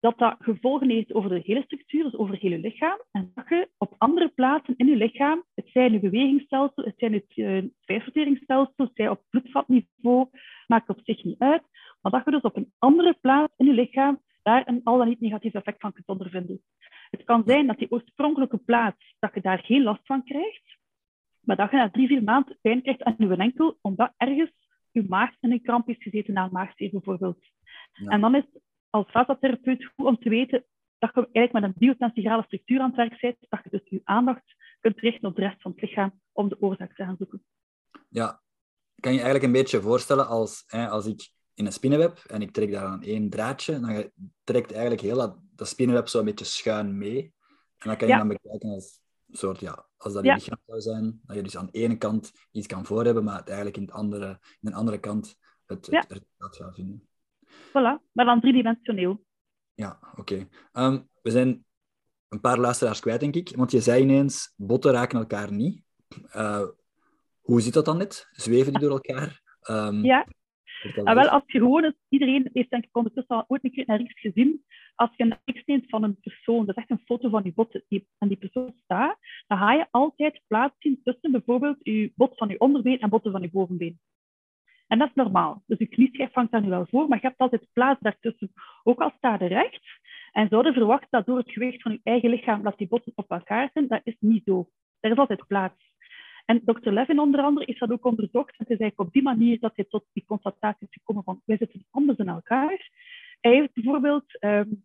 [0.00, 2.98] dat dat gevolgen heeft over de hele structuur, dus over het hele lichaam.
[3.10, 7.12] En dat je op andere plaatsen in je lichaam, het zijn je bewegingsstelsel, het zijn
[7.12, 10.28] het uh, spijsverteringsstelsel, het zijn op bloedvatniveau,
[10.66, 11.62] maakt op zich niet uit.
[12.00, 15.08] Maar dat je dus op een andere plaats in je lichaam daar een al dan
[15.08, 16.62] niet negatief effect van kunt ondervinden.
[17.10, 20.78] Het kan zijn dat die oorspronkelijke plaats, dat je daar geen last van krijgt,
[21.50, 24.52] maar dat je na drie, vier maanden pijn krijgt aan je enkel, omdat ergens
[24.90, 27.38] je maag in een kramp is gezeten na een maagzeer bijvoorbeeld.
[27.92, 28.44] En dan is
[28.90, 30.64] als fasciatherapeut goed om te weten
[30.98, 34.00] dat je eigenlijk met een biotensiegrale structuur aan het werk bent, dat je dus je
[34.04, 37.44] aandacht kunt richten op de rest van het lichaam om de oorzaak te gaan zoeken.
[38.08, 38.40] Ja,
[38.94, 42.50] kan je eigenlijk een beetje voorstellen als, hè, als ik in een spinnenweb en ik
[42.50, 44.10] trek daar aan één draadje, dan
[44.44, 47.34] trekt eigenlijk heel dat, dat spinnenweb zo een beetje schuin mee.
[47.78, 48.99] En dan kan je dan bekijken als
[49.32, 52.32] soort, ja, als dat je lichaam zou zijn, dat je dus aan de ene kant
[52.50, 54.28] iets kan voor hebben, maar het eigenlijk in, het andere,
[54.60, 57.08] in een andere kant het, het resultaat zou vinden.
[57.68, 59.24] Voilà, maar dan driedimensioneel.
[59.74, 60.48] Ja, oké.
[60.72, 61.64] Ehm, we zijn
[62.28, 63.56] een paar luisteraars kwijt, denk ik.
[63.56, 65.82] Want je zei ineens, botten raken elkaar niet.
[66.36, 66.68] Uh,
[67.40, 68.28] hoe zit dat dan net?
[68.32, 69.42] Zweven die door elkaar?
[69.70, 70.26] Um, ja.
[71.04, 74.00] Ah, wel, als je gewoon, iedereen heeft denk ik ondertussen al ooit een keer naar
[74.00, 74.64] iets gezien.
[75.00, 77.52] Als je een X neemt van een persoon, dat is echt een foto van die
[77.52, 82.12] botten, die, en die persoon staat, dan ga je altijd plaats zien tussen bijvoorbeeld je
[82.16, 84.00] bot van je onderbeen en botten van je bovenbeen.
[84.86, 85.62] En dat is normaal.
[85.66, 88.52] Dus je knieschijf vangt daar nu wel voor, maar je hebt altijd plaats daartussen.
[88.82, 89.86] Ook al staat er recht.
[90.32, 93.30] En zouden verwachten dat door het gewicht van je eigen lichaam dat die botten op
[93.30, 94.68] elkaar zijn, dat is niet zo.
[95.00, 95.92] Er is altijd plaats.
[96.44, 98.50] En dokter Levin onder andere is dat ook onderzocht.
[98.50, 101.42] En het is eigenlijk op die manier dat hij tot die constatatie is gekomen van
[101.44, 102.90] wij zitten anders in elkaar.
[103.40, 104.84] Hij heeft bijvoorbeeld um,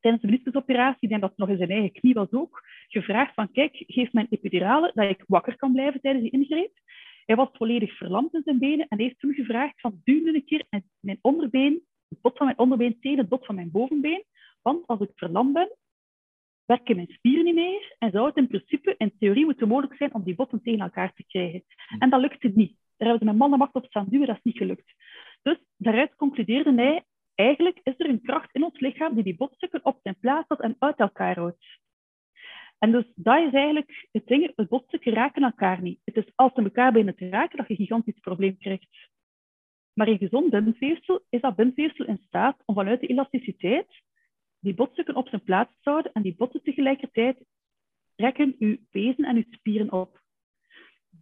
[0.00, 3.84] tijdens de ik denk dat nog in zijn eigen knie was ook, gevraagd van kijk,
[3.86, 6.72] geef mij een epidurale dat ik wakker kan blijven tijdens die ingreep.
[7.26, 10.64] Hij was volledig verlamd in zijn benen en heeft toen gevraagd van duw een keer
[11.00, 14.24] mijn onderbeen, het bot van mijn onderbeen tegen het bot van mijn bovenbeen.
[14.62, 15.76] Want als ik verlamd ben,
[16.64, 20.14] werken mijn spieren niet meer en zou het in principe in theorie moeten mogelijk zijn
[20.14, 21.64] om die botten tegen elkaar te krijgen.
[21.98, 22.76] En dat lukte niet.
[22.96, 24.94] Daar hebben ze met mannenmacht op staan duwen, dat is niet gelukt.
[25.42, 27.04] Dus daaruit concludeerde hij,
[27.40, 30.60] eigenlijk is er een kracht in ons lichaam die die botstukken op zijn plaats had
[30.60, 31.78] en uit elkaar houdt.
[32.78, 36.00] En dus dat is eigenlijk het ding, het botstukken raken elkaar niet.
[36.04, 38.88] Het is als ze elkaar bijna te raken dat je een gigantisch probleem krijgt.
[39.92, 44.02] Maar in gezond bindweefsel is dat bindweefsel in staat om vanuit de elasticiteit
[44.58, 47.44] die botstukken op zijn plaats te houden en die botten tegelijkertijd
[48.16, 50.20] rekken uw pezen en uw spieren op.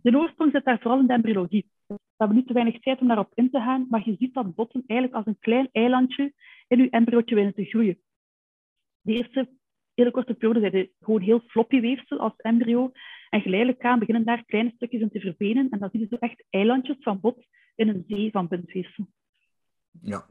[0.02, 1.70] De oorsprong zit daar vooral in de embryologie.
[1.88, 4.54] We hebben niet te weinig tijd om daarop in te gaan, maar je ziet dat
[4.54, 6.32] botten eigenlijk als een klein eilandje
[6.68, 8.00] in uw embryootje willen te groeien.
[9.00, 9.50] De eerste
[9.94, 12.92] hele korte periode zijn ze gewoon heel floppy weefsel als embryo.
[13.30, 15.70] En geleidelijk aan beginnen daar kleine stukjes in te verbenen.
[15.70, 19.08] En dan zie je zo echt eilandjes van bot in een zee van bindweefsel.
[20.00, 20.28] Ja.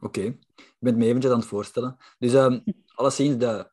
[0.00, 1.96] Oké, ik ben het me eventjes aan het voorstellen.
[2.18, 2.62] Dus um,
[2.94, 3.70] alleszins de,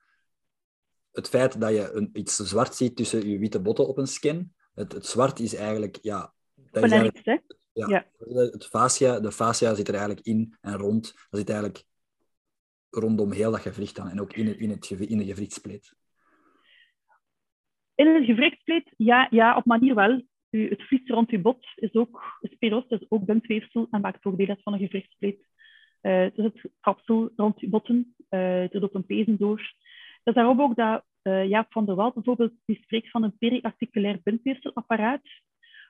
[1.12, 4.55] het feit dat je een, iets zwart ziet tussen je witte botten op een skin,
[4.77, 6.33] het, het zwart is eigenlijk, ja...
[6.71, 7.37] Dat is eigenlijk, hè?
[7.73, 8.05] Ja, ja.
[8.51, 11.13] Het fascia, de fascia zit er eigenlijk in en rond.
[11.29, 11.83] Dat zit eigenlijk
[12.89, 15.95] rondom heel dat gewricht dan en ook in, het, in, het, in de gewrichtspleet?
[17.95, 20.21] In een gewrichtspleet, ja, ja, op manier wel.
[20.49, 24.49] het vlies rond je bot is ook spiros, is ook bindweefsel en maakt ook deel
[24.49, 25.47] uit van een gewrichtspleet.
[26.01, 29.73] Uh, dus het kapsel rond je botten, uh, er loopt een pezen door.
[30.27, 33.37] Dat is daarom ook dat uh, Jaap van der Wal bijvoorbeeld die spreekt van een
[33.37, 35.21] periarticulair bindweefselapparaat,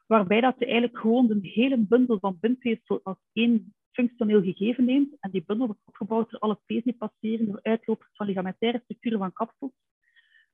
[0.08, 5.16] waarbij dat je eigenlijk gewoon een hele bundel van bindweefsel als één functioneel gegeven neemt
[5.20, 9.20] en die bundel wordt opgebouwd door alle pezen die passeren, door uitlopers van ligamentaire structuren
[9.20, 9.72] van kapsels,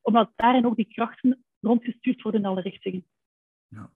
[0.01, 3.05] omdat daarin ook die krachten rondgestuurd worden in alle richtingen.
[3.67, 3.91] Ja.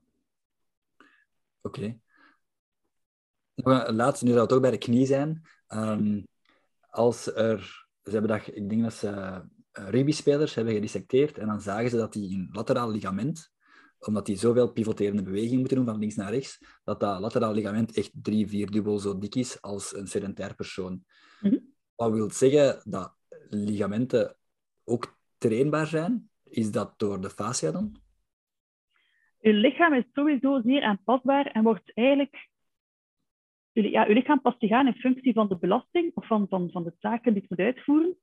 [1.62, 2.00] Oké.
[3.54, 3.92] Okay.
[3.94, 5.42] Laatste, nu dat we toch bij de knie zijn.
[5.70, 6.24] Um,
[6.90, 9.42] als er, ze hebben dat, ik denk dat ze
[9.78, 13.56] rugbyspelers hebben gedissecteerd en dan zagen ze dat die in lateraal ligament
[14.00, 17.98] omdat die zoveel pivoterende bewegingen moeten doen van links naar rechts, dat dat lateraal ligament
[17.98, 21.04] echt drie, vier dubbel zo dik is als een sedentair persoon.
[21.42, 21.58] Mhm.
[21.96, 23.16] Wat wil zeggen dat
[23.50, 24.38] ligamenten
[24.84, 26.30] ook trainbaar zijn?
[26.44, 27.96] Is dat door de fascia dan?
[29.40, 32.50] Je lichaam is sowieso zeer aanpasbaar en wordt eigenlijk...
[33.72, 36.84] Ja, je lichaam past zich aan in functie van de belasting of van, van, van
[36.84, 38.18] de taken die het moet uitvoeren.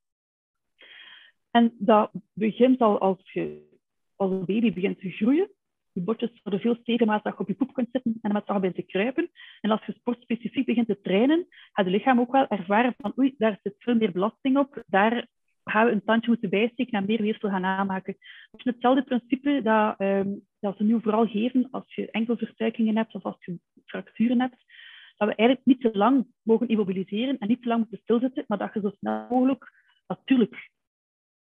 [1.57, 3.73] En dat begint al als je
[4.17, 5.51] als een baby begint te groeien.
[5.93, 8.47] Je botjes worden veel steviger naast dat je op je poep kunt zitten en met
[8.47, 9.31] begint te kruipen.
[9.61, 13.35] En als je sportspecifiek begint te trainen, gaat je lichaam ook wel ervaren van oei,
[13.38, 14.83] daar zit veel meer belasting op.
[14.87, 15.27] Daar
[15.64, 18.17] gaan we een tandje moeten bijsteken en meer weefsel gaan aanmaken.
[18.51, 23.14] Het is hetzelfde principe dat, um, dat ze nu vooral geven als je enkelverstuikingen hebt
[23.14, 24.64] of als je fracturen hebt.
[25.17, 28.59] Dat we eigenlijk niet te lang mogen immobiliseren en niet te lang moeten stilzitten, maar
[28.59, 29.73] dat je zo snel mogelijk
[30.07, 30.73] natuurlijk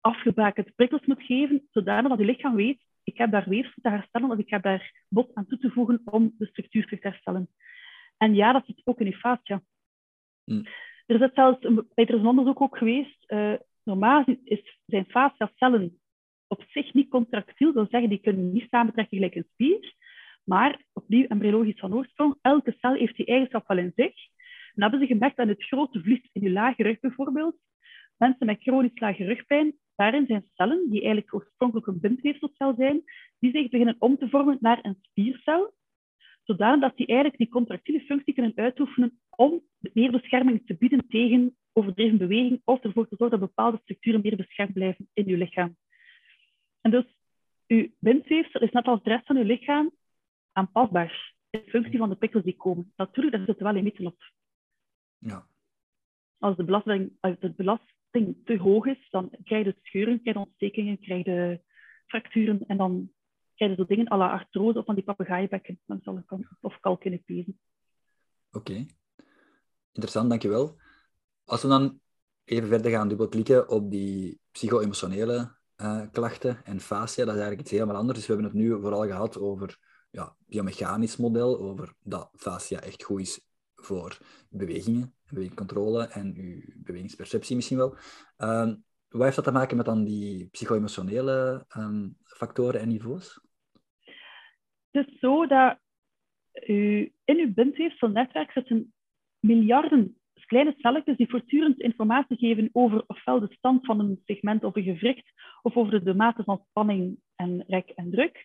[0.01, 4.31] afgebakend prikkels moet geven, zodanig dat je lichaam weet, ik heb daar weefsel te herstellen
[4.31, 7.49] of ik heb daar bot aan toe te voegen om de structuur te herstellen.
[8.17, 9.61] En ja, dat zit ook in je fascia.
[10.45, 10.65] Mm.
[11.05, 15.99] Er, is zelfs een, er is een onderzoek ook geweest, uh, normaal is, zijn fasciacellen
[16.47, 19.93] op zich niet contractiel, dat wil zeggen, die kunnen niet samentrekken gelijk een spier,
[20.43, 24.15] maar opnieuw embryologisch van oorsprong, elke cel heeft die eigenschap wel in zich.
[24.73, 27.55] En hebben ze gemerkt dat het grote vlies in je lage rug bijvoorbeeld,
[28.17, 33.03] mensen met chronisch lage rugpijn, daarin zijn cellen, die eigenlijk oorspronkelijk een bindweefselcel zijn,
[33.39, 35.73] die zich beginnen om te vormen naar een spiercel,
[36.43, 41.55] zodanig dat die eigenlijk die contractiele functie kunnen uitoefenen om meer bescherming te bieden tegen
[41.73, 45.75] overdreven beweging of ervoor te zorgen dat bepaalde structuren meer beschermd blijven in je lichaam.
[46.81, 47.05] En dus,
[47.67, 49.91] uw bindweefsel is net als de rest van uw lichaam
[50.51, 52.93] aanpasbaar in functie van de prikkels die komen.
[52.95, 54.31] Natuurlijk, daar zit wel limieten op.
[55.17, 55.45] Ja.
[56.37, 60.43] Als de belasting, als de belast, te hoog is, dan krijg je scheuren, krijg je
[60.43, 61.61] ontstekingen, krijg je
[62.05, 63.11] fracturen en dan
[63.55, 65.79] krijg je zo dingen à la artrose of van die papegaaibekken
[66.61, 67.59] of kalk in pezen.
[68.51, 68.85] Oké,
[69.91, 70.77] interessant, dankjewel.
[71.45, 71.99] Als we dan
[72.43, 77.71] even verder gaan dubbelklikken op die psycho-emotionele uh, klachten en fascia, dat is eigenlijk iets
[77.71, 78.17] helemaal anders.
[78.17, 79.77] Dus we hebben het nu vooral gehad over
[80.09, 83.41] ja, biomechanisch model, over dat fascia echt goed is
[83.75, 84.17] voor
[84.49, 87.95] bewegingen, bewegingcontrole en uw bewegingsperceptie misschien wel.
[88.37, 88.73] Uh,
[89.09, 93.41] wat heeft dat te maken met dan die psycho-emotionele um, factoren en niveaus?
[94.91, 95.77] Het is zo dat
[96.67, 98.93] u, in uw bindweefselnetwerk zitten
[99.39, 104.75] miljarden kleine celletjes die voortdurend informatie geven over ofwel de stand van een segment of
[104.75, 108.43] een gewricht, of over de mate van spanning en rek en druk.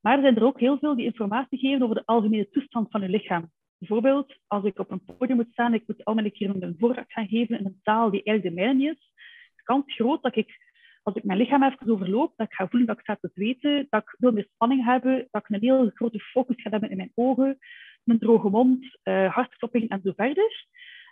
[0.00, 3.02] Maar er zijn er ook heel veel die informatie geven over de algemene toestand van
[3.02, 3.50] uw lichaam.
[3.78, 7.12] Bijvoorbeeld, als ik op een podium moet staan, ik moet al mijn keer een voordracht
[7.12, 9.12] gaan geven in een taal die eigenlijk de mijne is,
[9.56, 10.56] is kans groot dat ik,
[11.02, 13.86] als ik mijn lichaam even overloop, dat ik ga voelen dat ik sta te zweten,
[13.90, 16.96] dat ik veel meer spanning heb, dat ik een heel grote focus ga hebben in
[16.96, 17.58] mijn ogen,
[18.04, 20.66] mijn droge mond, uh, hartklopping en zo verder.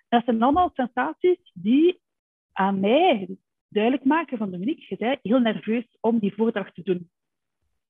[0.08, 2.00] En dat zijn allemaal sensaties die
[2.52, 3.36] aan mij
[3.68, 7.10] duidelijk maken van Dominique, je bent heel nerveus om die voordracht te doen.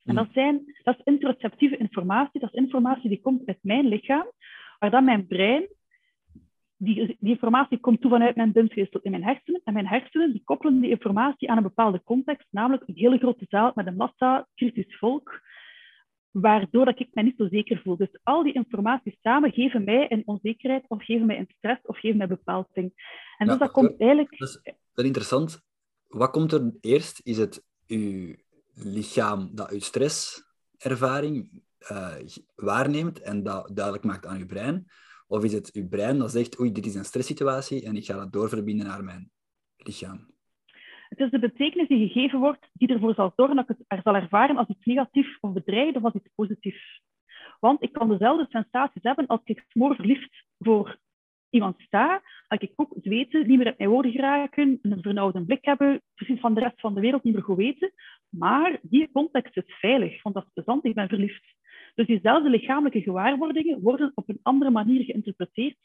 [0.04, 4.26] En dat, zijn, dat is interoceptieve informatie, dat is informatie die komt uit mijn lichaam,
[4.84, 5.68] maar dan mijn brein,
[6.76, 9.60] die, die informatie komt toe vanuit mijn bindweefsel in mijn hersenen.
[9.64, 13.46] En mijn hersenen die koppelen die informatie aan een bepaalde context, namelijk een hele grote
[13.48, 15.40] zaal met een massa kritisch volk,
[16.30, 17.96] waardoor dat ik mij niet zo zeker voel.
[17.96, 21.98] Dus al die informatie samen geven mij een onzekerheid, of geven mij een stress, of
[21.98, 22.92] geven mij bepaalting.
[23.38, 24.38] En dus dat komt eigenlijk...
[24.38, 25.62] Dat is, dat interessant.
[26.08, 27.20] Wat komt er eerst?
[27.24, 28.34] Is het uw
[28.74, 32.14] lichaam dat uw stresservaring uh,
[32.54, 34.86] waarneemt en dat duidelijk maakt aan je brein?
[35.26, 38.16] Of is het uw brein dat zegt, oei, dit is een stresssituatie en ik ga
[38.16, 39.30] dat doorverbinden naar mijn
[39.76, 40.32] lichaam?
[41.08, 44.00] Het is de betekenis die gegeven wordt die ervoor zal zorgen dat ik het er
[44.02, 47.02] zal ervaren als iets negatiefs of bedreigend of als iets positiefs.
[47.60, 50.98] Want ik kan dezelfde sensaties hebben als ik smoor verliefd voor
[51.50, 55.64] iemand sta, als ik ook zweten, niet meer uit mijn woorden geraken, een vernauwde blik
[55.64, 57.92] hebben, precies van de rest van de wereld niet meer goed weten.
[58.28, 61.54] Maar die context is veilig, want dat is plezant, ik ben verliefd.
[61.94, 65.78] Dus diezelfde lichamelijke gewaarwordingen worden op een andere manier geïnterpreteerd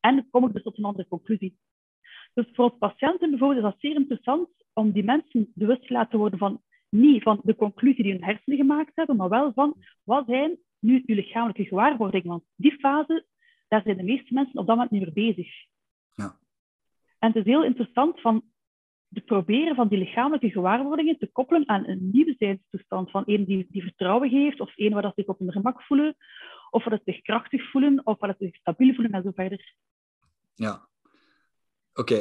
[0.00, 1.58] en kom ik dus tot een andere conclusie.
[2.34, 6.38] Dus voor patiënten bijvoorbeeld is dat zeer interessant om die mensen bewust te laten worden
[6.38, 10.58] van niet van de conclusie die hun hersenen gemaakt hebben, maar wel van wat zijn
[10.78, 12.28] nu uw lichamelijke gewaarwordingen.
[12.28, 13.26] Want die fase,
[13.68, 15.48] daar zijn de meeste mensen op dat moment niet meer bezig.
[16.14, 16.38] Ja.
[17.18, 18.44] En het is heel interessant van
[19.16, 23.10] te proberen van die lichamelijke gewaarwordingen te koppelen aan een nieuwe zijnstoestand.
[23.10, 26.16] Van een die, die vertrouwen geeft, of een waar dat zich op hun gemak voelen,
[26.70, 29.74] of waar dat zich krachtig voelen, of waar dat zich stabiel voelen en zo verder.
[30.54, 30.88] Ja,
[31.94, 32.14] oké.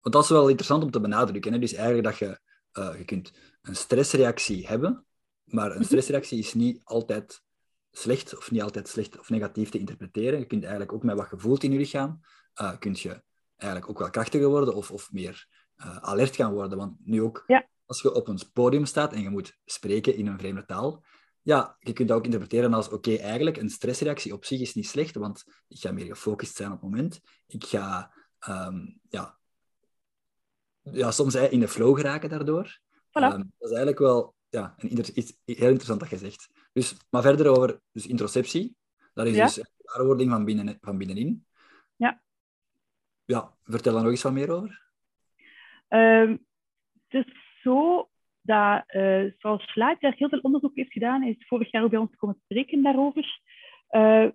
[0.00, 1.52] Want dat is wel interessant om te benadrukken.
[1.52, 1.58] Hè?
[1.58, 2.40] Dus eigenlijk dat je,
[2.78, 5.06] uh, je kunt een stressreactie hebben,
[5.44, 7.42] Maar een stressreactie is niet altijd
[7.90, 10.38] slecht of niet altijd slecht of negatief te interpreteren.
[10.38, 12.20] Je kunt eigenlijk ook met wat je voelt in je lichaam,
[12.60, 13.22] uh, kun je
[13.56, 16.78] eigenlijk ook wel krachtiger worden of, of meer uh, alert gaan worden.
[16.78, 17.68] Want nu ook, ja.
[17.86, 21.04] als je op een podium staat en je moet spreken in een vreemde taal,
[21.42, 24.88] ja, je kunt dat ook interpreteren als, oké, eigenlijk, een stressreactie op zich is niet
[24.88, 27.20] slecht, want ik ga meer gefocust zijn op het moment.
[27.46, 28.14] Ik ga,
[28.48, 29.38] um, ja,
[30.82, 32.80] ja, soms in de flow geraken daardoor.
[32.90, 33.32] Voilà.
[33.32, 36.48] Um, dat is eigenlijk wel ja, een iets heel interessant dat je zegt.
[36.72, 38.76] Dus, maar verder over dus introceptie.
[39.14, 39.44] Dat is Ja.
[39.44, 41.46] dus waarwording van, binnen, van binnenin.
[41.96, 42.22] Ja.
[43.24, 44.85] Ja, vertel daar nog eens wat meer over.
[45.88, 46.36] Ehm,
[47.08, 48.08] het is zo
[48.40, 52.16] dat, eh zoals daar heel veel onderzoek heeft gedaan, is vorig jaar ook bij ons
[52.16, 53.40] komen spreken daarover,
[53.86, 54.28] eh,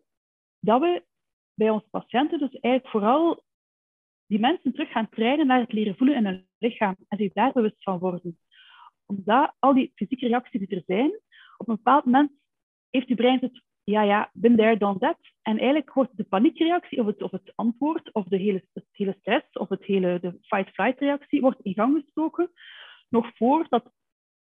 [0.60, 1.04] dat we
[1.54, 3.44] bij onze patiënten dus eigenlijk vooral
[4.26, 7.52] die mensen terug gaan trainen naar het leren voelen in hun lichaam en zich daar
[7.52, 8.40] bewust van worden.
[9.06, 11.12] Omdat al die fysieke reacties die er zijn,
[11.58, 12.32] op een bepaald moment
[12.90, 15.18] heeft je brein het, ja, ja, been there, done that.
[15.42, 19.16] En eigenlijk wordt de paniekreactie of het, of het antwoord, of de hele, het hele
[19.20, 22.52] stress, of het hele, de fight-flight-reactie, wordt in gang gestoken,
[23.10, 23.92] nog voordat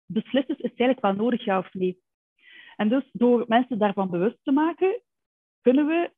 [0.05, 2.01] beslist is, is het eigenlijk wel nodig, ja of nee.
[2.75, 5.01] En dus door mensen daarvan bewust te maken,
[5.61, 6.11] kunnen we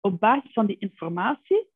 [0.00, 1.68] op basis van die informatie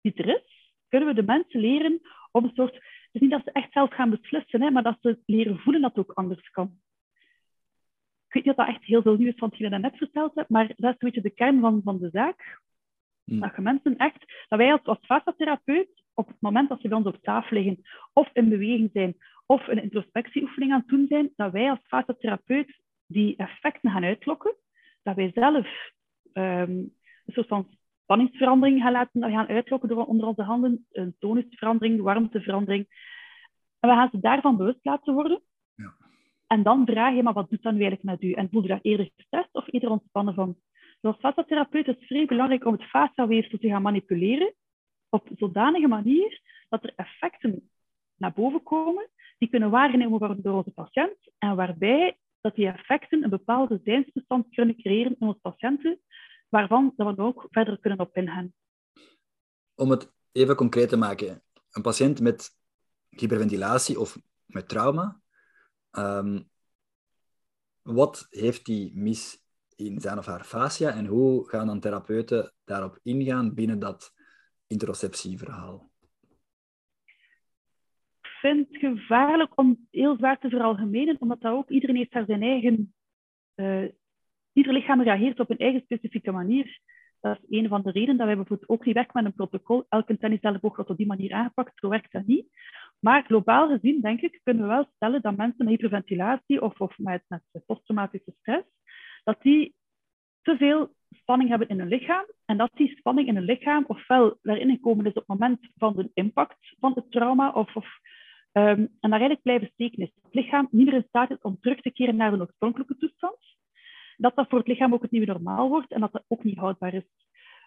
[0.00, 2.74] die er is, kunnen we de mensen leren op een soort...
[2.74, 5.82] Het is niet dat ze echt zelf gaan beslissen, hè, maar dat ze leren voelen
[5.82, 6.80] dat het ook anders kan.
[8.34, 10.34] Ik weet niet of dat echt heel veel nieuw is van hetgeen je net verteld
[10.34, 12.60] hebt, maar dat is een beetje de kern van, van de zaak.
[13.24, 13.40] Hm.
[13.40, 14.46] Dat je mensen echt...
[14.48, 15.60] Dat wij als, als
[16.14, 19.16] op het moment dat ze bij ons op tafel liggen, of in beweging zijn,
[19.46, 24.54] of een introspectieoefening aan het doen zijn, dat wij als fasciatherapeut die effecten gaan uitlokken,
[25.02, 25.66] dat wij zelf
[26.32, 27.68] ehm, een soort van
[28.02, 32.86] spanningsverandering gaan laten gaan uitlokken door onder onze handen, een tonusverandering, warmteverandering.
[33.80, 35.42] En we gaan ze daarvan bewust laten worden.
[36.46, 38.32] En dan vraag je, maar wat doet dat nu eigenlijk met u?
[38.32, 40.56] En voel je daar eerder gestrest of eerder ontspannen van?
[41.00, 44.54] Dus als fasciatherapeut is het vrij belangrijk om het fasciaweefsel te gaan manipuleren
[45.08, 47.70] op zodanige manier dat er effecten
[48.16, 53.22] naar boven komen die kunnen waargenomen worden door onze patiënt en waarbij dat die effecten
[53.22, 56.00] een bepaalde zijnsbestand kunnen creëren in onze patiënten,
[56.48, 58.52] waarvan dat we ook verder kunnen op ingaan.
[59.74, 61.42] Om het even concreet te maken.
[61.70, 62.50] Een patiënt met
[63.08, 65.20] hyperventilatie of met trauma,
[65.94, 66.42] ehm,
[67.82, 69.44] wat heeft die mis
[69.76, 74.12] in zijn of haar fascia en hoe gaan dan therapeuten daarop ingaan binnen dat
[74.66, 75.90] interoceptieverhaal?
[78.20, 82.24] Ik vind het gevaarlijk om heel zwaar te veralgemenen, omdat dat ook iedereen heeft daar
[82.24, 82.94] zijn eigen...
[83.54, 83.84] eh,
[84.52, 86.80] ieder lichaam reageert op een eigen specifieke manier.
[87.20, 89.86] Dat is een van de redenen dat wij bijvoorbeeld ook niet werken met een protocol.
[89.88, 92.46] Elke tenniselleboog wordt op die manier aangepakt, zo werkt dat niet.
[93.04, 96.98] Maar globaal gezien, denk ik, kunnen we wel stellen dat mensen met hyperventilatie of, of
[96.98, 97.22] met,
[97.66, 98.66] posttraumatische stress,
[99.24, 99.74] dat die
[100.42, 104.38] te veel spanning hebben in hun lichaam en dat die spanning in hun lichaam ofwel
[104.42, 107.86] daarin gekomen is op het moment van de impact van het trauma of, of
[108.52, 110.10] ehm, en daar eigenlijk blijven steken is.
[110.14, 112.96] Dat het lichaam niet meer in staat is om terug te keren naar een oorspronkelijke
[112.96, 113.38] toestand.
[114.16, 116.58] Dat dat voor het lichaam ook het nieuwe normaal wordt en dat dat ook niet
[116.58, 117.06] houdbaar is.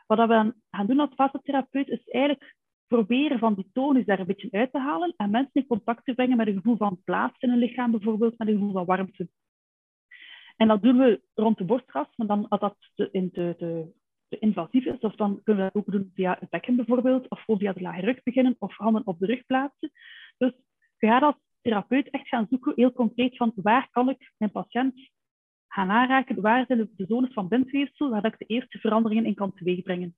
[0.08, 2.56] Wat we gaan doen als fasetherapeut is eigenlijk
[2.88, 6.14] proberen van die tonus daar een beetje uit te halen en mensen in contact te
[6.14, 9.30] brengen met een gevoel van plaats in hun lichaam bijvoorbeeld, met een gevoel van warmte.
[10.56, 13.32] En dat doen we rond de borstkas, maar dan als dat te, in
[14.30, 17.74] invasief is, of dan kunnen we dat ook doen via het bekken bijvoorbeeld, of via
[17.74, 19.92] de lage rug beginnen, of handen op de rug plaatsen.
[20.38, 20.54] Dus
[20.98, 25.10] je gaat als therapeut echt gaan zoeken, heel concreet, van waar kan ik mijn patiënt
[25.68, 29.36] gaan aanraken, waar zijn de, de zones van bindweefsel, waar ik de eerste veranderingen in
[29.36, 30.16] kan teweegbrengen.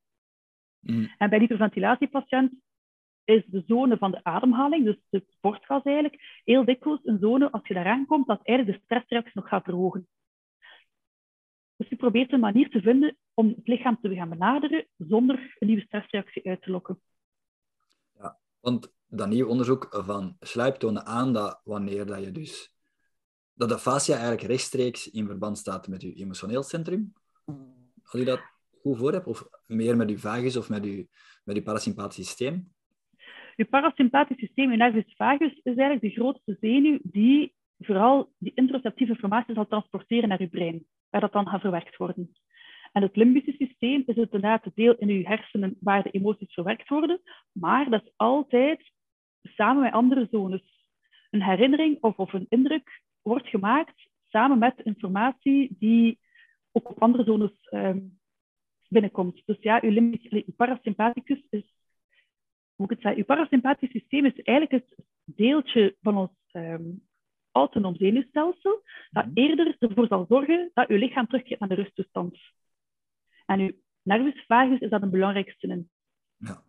[0.80, 1.13] Mm.
[1.18, 2.54] En bij die hyperventilatiepatiënt
[3.24, 7.68] is de zone van de ademhaling, dus de borstgas eigenlijk, heel dikwijls een zone, als
[7.68, 10.08] je daaraan komt, dat eigenlijk de stressreactie nog gaat verhogen.
[11.76, 15.68] Dus je probeert een manier te vinden om het lichaam te gaan benaderen zonder een
[15.68, 17.02] nieuwe stressreactie uit te lokken.
[18.60, 22.74] Want dat nieuw onderzoek van Schleip toonde aan dat wanneer dat je dus
[23.54, 27.13] dat de fascia eigenlijk rechtstreeks in verband staat met je emotioneel centrum.
[28.04, 28.42] Als je dat
[28.82, 31.08] goed voor hebt, of meer met je vagus of met je,
[31.44, 32.74] met je parasympathisch systeem.
[33.56, 39.13] Je parasympathisch systeem, je nervus vagus, is eigenlijk de grootste zenuw die vooral die interoceptieve
[39.13, 42.32] informatie zal transporteren naar je brein, waar dat dan gaat verwerkt worden.
[42.92, 46.54] En het limbische systeem is het inderdaad het deel in je hersenen waar de emoties
[46.54, 47.21] verwerkt worden,
[47.52, 48.92] maar dat is altijd
[49.44, 50.88] samen met andere zones.
[51.30, 56.19] Een herinnering of, of een indruk wordt gemaakt samen met informatie die
[56.71, 58.00] ook op andere zones ehm,
[58.90, 59.42] binnenkomt.
[59.46, 61.73] Dus ja, uw, limbisch, uw parasympathicus is,
[62.75, 66.92] hoe ik het zeggen, uw parasympathisch systeem is eigenlijk het deeltje van ons, ehm,
[67.52, 69.37] autonoom zenuwstelsel, dat Mhm.
[69.37, 72.37] eerder ervoor zal zorgen dat je lichaam terugkeert naar de rusttoestand.
[73.46, 75.90] En je nervus vagus is dat een belangrijkste in.
[76.37, 76.63] Ja.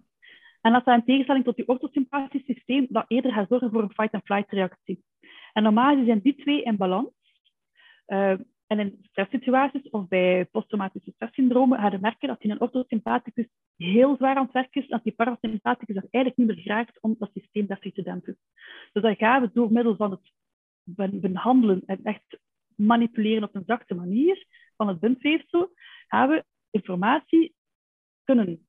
[0.61, 3.93] En dat staat in tegenstelling tot je orthosympathisch systeem, dat eerder gaat zorgen voor een
[3.93, 5.05] fight-and-flight reactie.
[5.53, 7.11] En normaal zijn die twee in balans.
[8.07, 8.39] Uh,
[8.71, 13.47] en in stresssituaties of bij posttraumatische stresssyndromen ga je merken dat in een orthosympathicus
[13.77, 17.17] heel zwaar aan het werken is, dat die parasympathicus dat eigenlijk niet meer geraakt om
[17.19, 18.39] dat systeem deftig te dempen.
[18.93, 22.39] Dus dan gaan we door middel van het behandelen en echt
[22.75, 24.47] manipuleren op een zachte manier
[24.77, 25.73] van het bindweefsel,
[26.07, 27.55] gaan we informatie
[28.25, 28.67] kunnen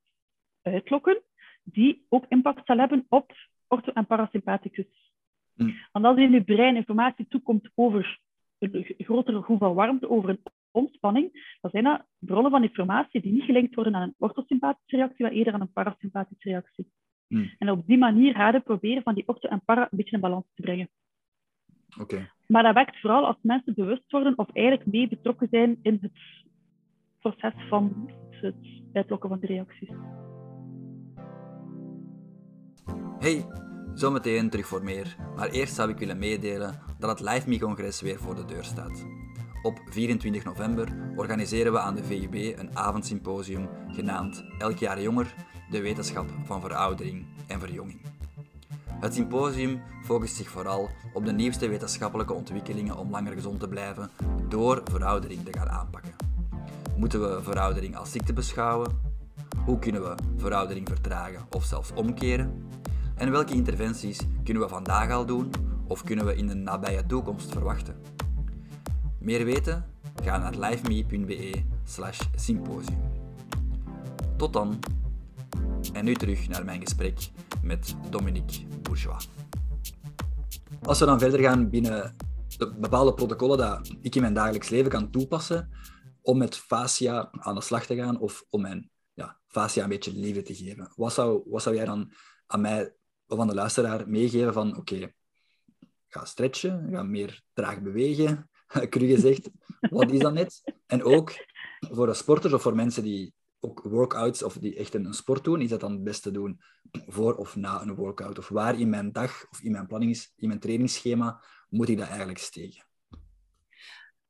[0.62, 1.22] uitlokken
[1.64, 3.32] die ook impact zal hebben op
[3.68, 5.12] ortho- en parasympathicus.
[5.54, 5.76] Mm.
[5.92, 8.20] Want als in je brein informatie toekomt over
[8.62, 10.42] een grotere hoeveel warmte, over een
[10.72, 15.26] ontspanning, dan zijn dat bronnen van informatie die niet gelinkt worden aan een orthosympathische reactie,
[15.26, 16.92] maar eerder aan een parasympathische reactie.
[17.28, 17.52] Mm.
[17.58, 20.22] En op die manier gaan we proberen van die ortho en para een beetje in
[20.22, 20.90] balans te brengen.
[22.00, 22.32] Oké.
[22.48, 26.12] Maar dat werkt vooral als mensen bewust worden of eigenlijk mee betrokken zijn in het
[27.20, 28.56] proces van het
[28.94, 29.90] uitlokken van de reacties.
[33.20, 33.46] Hey,
[33.94, 38.20] zometeen terug voor meer, maar eerst zou ik willen meedelen dat het Live Me-congres weer
[38.20, 39.06] voor de deur staat.
[39.62, 45.34] Op 24 november organiseren we aan de VUB een avondsymposium genaamd Elk jaar jonger,
[45.70, 48.02] de wetenschap van veroudering en verjonging.
[49.00, 54.10] Het symposium focust zich vooral op de nieuwste wetenschappelijke ontwikkelingen om langer gezond te blijven
[54.50, 56.16] door veroudering te gaan aanpakken.
[56.98, 59.00] Moeten we veroudering als ziekte beschouwen?
[59.66, 62.70] Hoe kunnen we veroudering vertragen of zelfs omkeren?
[63.22, 65.52] En welke interventies kunnen we vandaag al doen
[65.88, 67.96] of kunnen we in de nabije toekomst verwachten?
[69.20, 69.86] Meer weten?
[70.24, 73.00] Ga naar liveme.be slash symposium.
[74.38, 74.80] Tot dan.
[75.94, 77.30] En nu terug naar mijn gesprek
[77.64, 79.30] met Dominique Bourgeois.
[80.82, 82.16] Als we dan verder gaan binnen
[82.58, 85.70] de bepaalde protocollen dat ik in mijn dagelijks leven kan toepassen
[86.22, 90.14] om met fascia aan de slag te gaan of om mijn ja, fascia een beetje
[90.14, 90.92] leven te geven.
[90.96, 92.12] Wat zou, wat zou jij dan
[92.48, 92.96] aan mij
[93.32, 95.14] of aan de luisteraar meegeven van oké,
[96.08, 98.50] ga stretchen, ga meer traag bewegen,
[98.90, 99.50] cru gezegd.
[99.80, 100.74] Wat is dat net?
[100.88, 101.46] En ook
[101.80, 105.62] voor de sporters of voor mensen die ook workouts of die echt een sport doen,
[105.62, 106.60] is dat dan het beste doen
[106.92, 108.38] voor of na een workout?
[108.38, 112.08] Of waar in mijn dag of in mijn planning, in mijn trainingsschema moet ik dat
[112.08, 112.84] eigenlijk steken?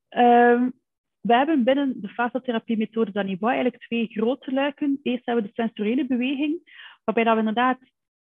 [0.10, 0.74] Um,
[1.22, 5.00] we hebben binnen de fasciotherapie-methode Danibois eigenlijk twee grote luiken.
[5.04, 6.60] Eerst hebben we de sensoriële beweging,
[7.04, 7.80] waarbij dat we inderdaad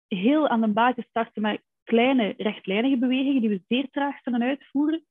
[0.08, 5.04] heel aan de basis starten met kleine rechtlijnige bewegingen die we zeer traag zullen uitvoeren.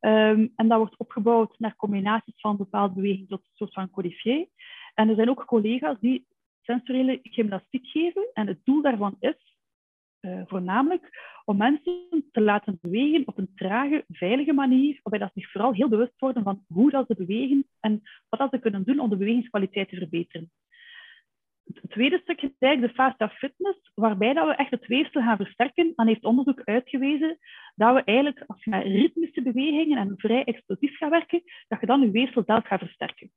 [0.00, 4.46] Um, en dat wordt opgebouwd naar combinaties van bepaalde bewegingen tot een soort van codifié.
[4.94, 6.26] En er zijn ook collega's die
[6.62, 8.30] sensoriële gymnastiek geven.
[8.32, 9.56] En het doel daarvan is
[10.20, 11.10] uh, voornamelijk
[11.44, 15.88] om mensen te laten bewegen op een trage, veilige manier, waarbij dat zich vooral heel
[15.88, 19.16] bewust worden van hoe dat ze bewegen en wat dat ze kunnen doen om de
[19.16, 20.50] bewegingskwaliteit te verbeteren.
[21.64, 25.36] Het tweede stukje is eigenlijk de fascia fitness, waarbij dat we echt het weefsel gaan
[25.36, 25.92] versterken.
[25.96, 27.38] Dan heeft onderzoek uitgewezen
[27.74, 31.86] dat we eigenlijk, als je met ritmische bewegingen en vrij explosief gaat werken, dat je
[31.86, 33.30] dan je weefsel zelf gaat versterken.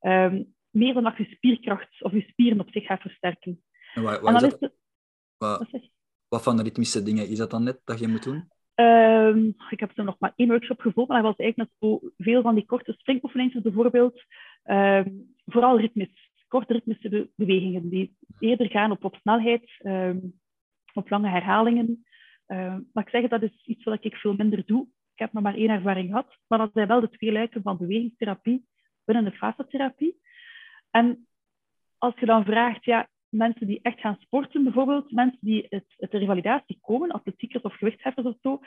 [0.00, 3.62] Um, meer dan dat je spierkracht of je spieren op zich gaat versterken.
[3.94, 4.72] En en is dat?
[5.38, 5.90] Wat, wat,
[6.28, 8.48] wat van de ritmische dingen is dat dan net dat je moet doen?
[8.74, 12.10] Um, ik heb er nog maar één workshop gevolgd, maar dat was eigenlijk net zo
[12.16, 14.24] veel van die korte springoefeningen bijvoorbeeld.
[14.64, 20.40] Um, vooral ritmisch korte ritmische be bewegingen die eerder gaan op, op snelheid, um,
[20.92, 22.06] op lange herhalingen.
[22.46, 24.88] Um, maar ik zeg, dat is iets wat ik veel minder doe.
[25.12, 27.76] Ik heb nog maar één ervaring gehad, maar dat zijn wel de twee luiken van
[27.76, 28.66] bewegingstherapie
[29.04, 30.20] binnen de fasciotherapie.
[30.90, 31.26] En
[31.98, 36.10] als je dan vraagt, ja, mensen die echt gaan sporten, bijvoorbeeld mensen die het, het
[36.10, 38.60] de revalidatie komen, atletiekers of gewichtheffers of zo,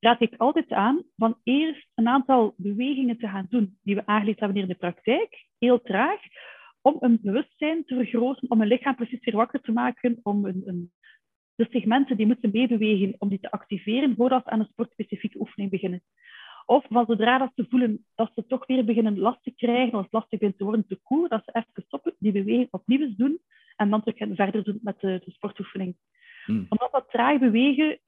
[0.00, 4.40] raad ik altijd aan van eerst een aantal bewegingen te gaan doen die we aangeleerd
[4.40, 6.20] hebben in de praktijk, heel traag,
[6.86, 10.62] om een bewustzijn te vergroten, om een lichaam precies weer wakker te maken, om een,
[10.64, 10.92] een,
[11.54, 15.70] de segmenten die moeten meebewegen, om die te activeren voordat ze aan een sportspecifieke oefening
[15.70, 16.02] beginnen.
[16.66, 20.02] Of van zodra dat ze voelen dat ze toch weer beginnen last te krijgen, of
[20.02, 23.16] het lastig begint te worden te koer, dat ze even stoppen, die beweging opnieuw eens
[23.16, 23.40] doen
[23.76, 25.96] en dan terug verder doen met de, de sportoefening.
[26.44, 26.66] Hmm.
[26.68, 27.98] Omdat dat traag bewegen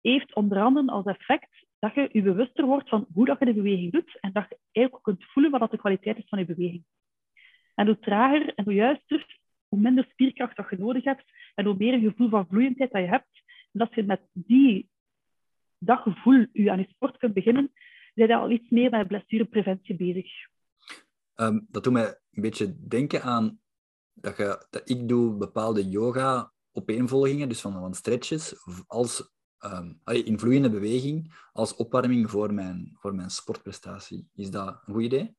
[0.00, 3.54] heeft onder andere als effect dat je je bewuster wordt van hoe dat je de
[3.54, 6.38] beweging doet en dat je eigenlijk ook kunt voelen wat dat de kwaliteit is van
[6.38, 6.84] je beweging.
[7.80, 11.24] En hoe trager en hoe juister, hoe minder spierkracht dat je nodig hebt
[11.54, 13.42] en hoe meer een gevoel van vloeiendheid dat je hebt.
[13.72, 14.88] En dat je met die,
[15.78, 17.72] dat gevoel je aan je sport kunt beginnen,
[18.14, 20.26] zijn je al iets meer met blessurepreventie bezig.
[21.34, 23.60] Um, dat doet mij een beetje denken aan
[24.12, 28.54] dat, je, dat ik doe bepaalde yoga opeenvolgingen, dus van, van stretches,
[28.86, 29.32] als
[29.64, 34.28] um, in vloeiende beweging als opwarming voor mijn, voor mijn sportprestatie.
[34.34, 35.38] Is dat een goed idee?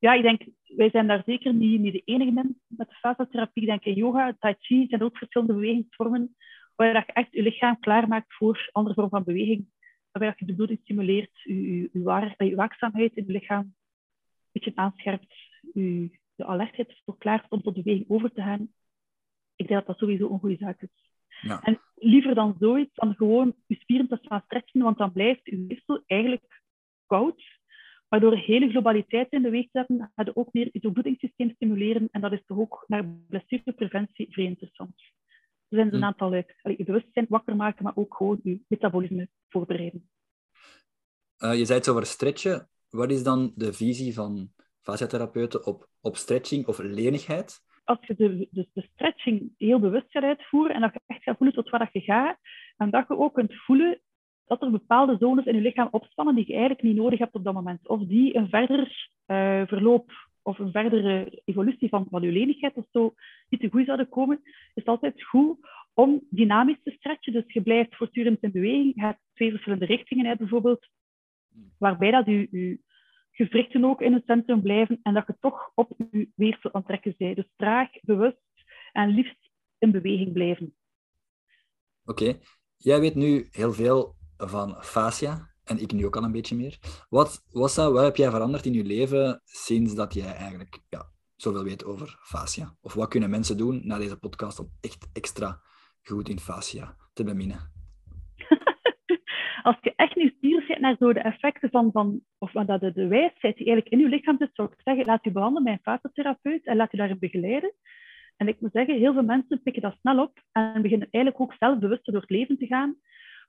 [0.00, 0.12] Ja.
[0.12, 0.42] Ik denk,
[0.76, 3.62] wij zijn daar zeker niet, niet de enige in met de fasciatherapie.
[3.62, 6.36] Ik denk in yoga, tai chi zijn ook verschillende bewegingsvormen
[6.74, 9.68] waar je echt je lichaam klaarmaakt voor andere vormen van beweging.
[10.10, 11.88] Waarbij je de bloeding stimuleert, je, je,
[12.36, 13.74] je waakzaamheid in je lichaam een
[14.52, 15.34] beetje aanscherpt,
[15.72, 18.72] je, de alertheid voor klaar om tot beweging over te gaan.
[19.56, 20.88] Ik denk dat dat sowieso een goede zaak is.
[21.40, 21.62] Ja.
[21.62, 25.66] En liever dan zoiets dan gewoon je spieren te gaan stretchen, want dan blijft je
[25.68, 26.62] weefsel eigenlijk
[27.06, 27.59] koud.
[28.10, 32.08] Waardoor hele globaliteit in de weeg zetten, gaat ook meer je bloedingssysteem stimuleren.
[32.10, 34.94] En dat is toch ook naar blessurepreventie vrij interessant.
[35.68, 36.04] Er zijn dus een hm.
[36.04, 40.10] aantal uh, je bewustzijn wakker maken, maar ook gewoon je metabolisme voorbereiden.
[41.38, 42.68] Uh, je zei het over stretchen.
[42.88, 47.60] Wat is dan de visie van fasciatherapeuten op, op stretching of lenigheid?
[47.84, 51.36] Als je de, de, de, stretching heel bewust gaat uitvoeren en dat je echt gaat
[51.36, 52.38] voelen tot waar je gaat,
[52.76, 54.00] en dat je ook kunt voelen
[54.50, 57.44] dat er bepaalde zones in je lichaam opspannen die je eigenlijk niet nodig hebt op
[57.44, 57.88] dat moment.
[57.88, 62.84] Of die een verder uh, verloop of een verdere evolutie van, van je lenigheid of
[62.92, 63.14] zo
[63.48, 65.58] niet te goed zouden komen, is het altijd goed
[65.94, 67.32] om dynamisch te stretchen.
[67.32, 68.92] Dus je blijft voortdurend in beweging.
[68.94, 70.88] Je hebt twee verschillende richtingen uit bijvoorbeeld,
[71.78, 72.80] waarbij dat je, je
[73.30, 76.88] gewrichten ook in het centrum blijven en dat je toch op je weefsel aan het
[76.88, 77.36] trekken bent.
[77.36, 78.42] Dus traag, bewust
[78.92, 80.74] en liefst in beweging blijven.
[82.04, 82.38] Oké.
[82.76, 84.18] Jij weet nu heel veel
[84.48, 86.78] van fascia en ik nu ook al een beetje meer.
[87.08, 91.02] Wat, zou, wat heb jij veranderd in je leven sinds dat jij eigenlijk ja,
[91.36, 92.74] zoveel weet over fascia?
[92.80, 95.60] Of wat kunnen mensen doen na deze podcast om echt extra
[96.02, 97.58] goed in fascia te beminnen?
[99.62, 103.06] Als je echt nieuwsgierig bent naar zo de effecten van, van of dat de, de
[103.06, 105.82] wijsheid die eigenlijk in je lichaam zit, zou ik zeggen, laat je behandelen bij een
[105.82, 107.74] fasciatherapeut en laat je daarin begeleiden.
[108.36, 111.54] En ik moet zeggen, heel veel mensen pikken dat snel op en beginnen eigenlijk ook
[111.58, 112.96] zelfbewust door het leven te gaan.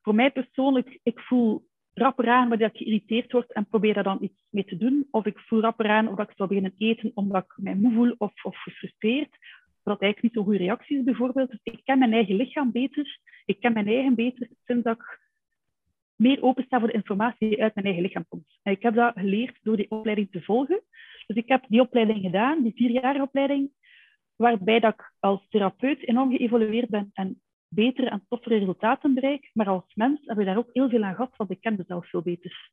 [0.02, 4.18] Voor mij persoonlijk, ik voel rapper aan wanneer ik geïrriteerd word en probeer daar dan
[4.22, 5.08] iets mee te doen.
[5.12, 8.16] Of ik voel rapper aan of ik zou beginnen eten omdat ik mij moe voel
[8.18, 9.38] of, of gefrustreerd.
[9.84, 11.49] Wat eigenlijk niet zo'n goede reactie is bijvoorbeeld.
[11.49, 13.20] Dus ik ken mijn eigen lichaam beter.
[13.45, 15.20] Ik ken mijn eigen beter sinds dat ik
[16.16, 18.60] meer opensta voor de informatie die uit mijn eigen lichaam komt.
[18.64, 20.82] En ik heb dat geleerd door die opleiding te volgen.
[21.28, 23.72] Dus ik heb die opleiding gedaan, die vierjarige opleiding,
[24.36, 27.41] waarbij dat ik als therapeut enorm geëvolueerd ben en
[27.74, 29.50] betere en toffere resultaten bereik.
[29.54, 32.10] Maar als mens heb ik daar ook heel veel aan gehad, want ik ken mezelf
[32.10, 32.72] veel beter.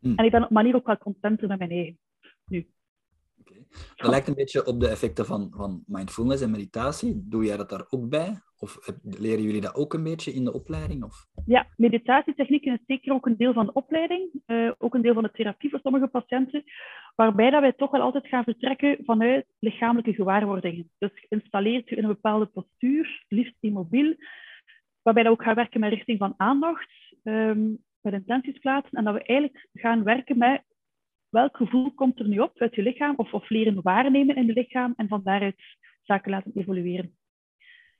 [0.00, 0.16] Hmm.
[0.16, 1.98] En ik ben op manier ook wel contenter met mijn eigen.
[2.46, 2.66] Nu.
[3.94, 7.22] Dat lijkt een beetje op de effecten van, van mindfulness en meditatie.
[7.28, 8.40] Doe jij dat daar ook bij?
[8.58, 11.04] Of leren jullie dat ook een beetje in de opleiding?
[11.04, 11.26] Of?
[11.46, 14.30] Ja, meditatietechnieken is zeker ook een deel van de opleiding.
[14.46, 16.64] Uh, ook een deel van de therapie voor sommige patiënten.
[17.14, 20.90] Waarbij dat wij toch wel altijd gaan vertrekken vanuit lichamelijke gewaarwordingen.
[20.98, 24.14] Dus geïnstalleerd u in een bepaalde postuur, liefst immobiel.
[25.02, 26.90] Waarbij dat ook gaan werken met richting van aandacht,
[27.22, 28.98] um, met intenties plaatsen.
[28.98, 30.62] En dat we eigenlijk gaan werken met
[31.36, 34.52] welk gevoel komt er nu op uit je lichaam, of, of leren waarnemen in je
[34.52, 35.62] lichaam en van daaruit
[36.02, 37.16] zaken laten evolueren.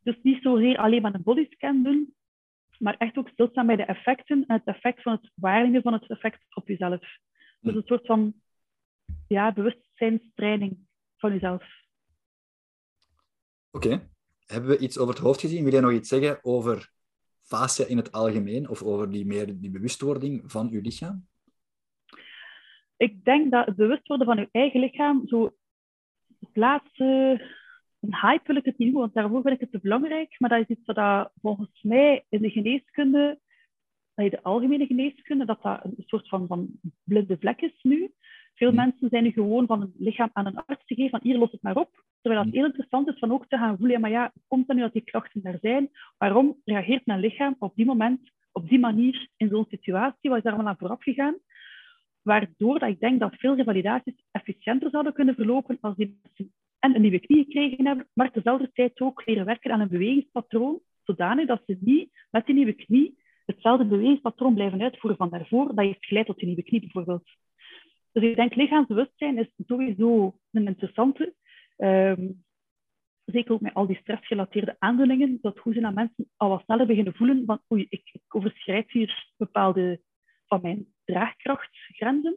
[0.03, 2.14] Dus niet zozeer alleen maar een bodyscan doen,
[2.78, 6.11] maar echt ook stilstaan bij de effecten en het effect van het waarnemen van het
[6.11, 7.01] effect op jezelf.
[7.61, 8.34] Dus een soort van
[9.28, 10.78] ja, bewustzijnstraining
[11.16, 11.64] van jezelf.
[13.70, 14.09] Oké.
[14.47, 15.62] Hebben we iets over het hoofd gezien?
[15.62, 16.91] Wil jij nog iets zeggen over
[17.43, 21.26] fascia in het algemeen of over die, meer die bewustwording van uw lichaam?
[22.97, 25.55] Ik denk dat het bewust worden van je eigen lichaam, zo
[26.40, 27.05] het laatste,
[28.01, 30.61] een hype wil ik het niet want daarvoor vind ik het te belangrijk, maar dat
[30.61, 33.40] is iets dat volgens mij in de geneeskunde,
[34.14, 36.68] in de algemene geneeskunde, dat dat een soort van, van
[37.05, 38.12] blinde vlek is nu.
[38.55, 38.76] Veel mm.
[38.76, 41.53] mensen zijn nu gewoon van een lichaam aan een arts te geven, van hier los
[41.53, 42.05] het maar op.
[42.20, 42.59] Terwijl het mm.
[42.59, 45.03] heel interessant is van ook te gaan voelen, maar ja, komt dan nu dat die
[45.03, 45.90] klachten daar zijn?
[46.18, 50.30] Waarom reageert mijn lichaam op die moment, op die manier, in zo'n situatie?
[50.30, 51.36] Wat is daar allemaal aan vooraf gegaan?
[52.27, 56.95] Waardoor dat ik denk dat veel revalidaties efficiënter zouden kunnen verlopen als die mensen en
[56.95, 61.47] een nieuwe knie gekregen hebben, maar tezelfde tijd ook leren werken aan een bewegingspatroon, zodanig
[61.47, 66.07] dat ze niet met die nieuwe knie hetzelfde bewegingspatroon blijven uitvoeren van daarvoor, dat heeft
[66.07, 67.29] geleid tot die nieuwe knie bijvoorbeeld.
[68.12, 71.35] Dus ik denk lichaamsbewustzijn is sowieso een interessante.
[71.77, 72.45] Um,
[73.24, 76.87] zeker ook met al die stressgerelateerde aandoeningen, dat hoe ze aan mensen al wat sneller
[76.87, 80.01] beginnen voelen van oei, ik, ik overschrijd hier bepaalde
[80.47, 82.36] van mijn draagkrachtgrenzen.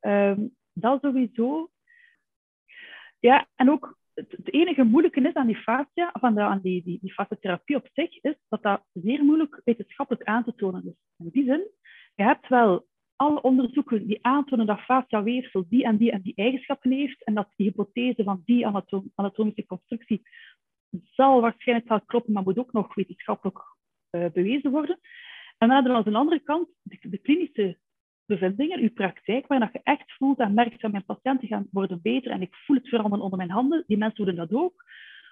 [0.00, 1.70] Um, dat sowieso.
[3.18, 6.98] Ja, en ook het, enige moeilijke is aan die fascia, aan, de, aan die, die,
[7.00, 10.94] die op zich, is dat dat zeer moeilijk wetenschappelijk aan te tonen is.
[11.16, 11.70] In die zin,
[12.14, 12.86] je hebt wel
[13.16, 17.52] alle onderzoeken die aantonen dat fascia-weefsel die en die en die eigenschappen heeft en dat
[17.56, 20.22] die hypothese van die anatom anatomische constructie
[21.10, 23.58] zal waarschijnlijk wel kloppen, maar moet ook nog wetenschappelijk
[24.10, 24.98] uh, bewezen worden.
[25.58, 27.78] En dan hebben we aan de andere kant de klinische
[28.30, 32.30] bevindingen, uw praktijk, waar je echt voelt en merkt dat mijn patiënten gaan worden beter
[32.30, 33.84] en ik voel het veranderen onder mijn handen.
[33.86, 34.84] Die mensen doen dat ook.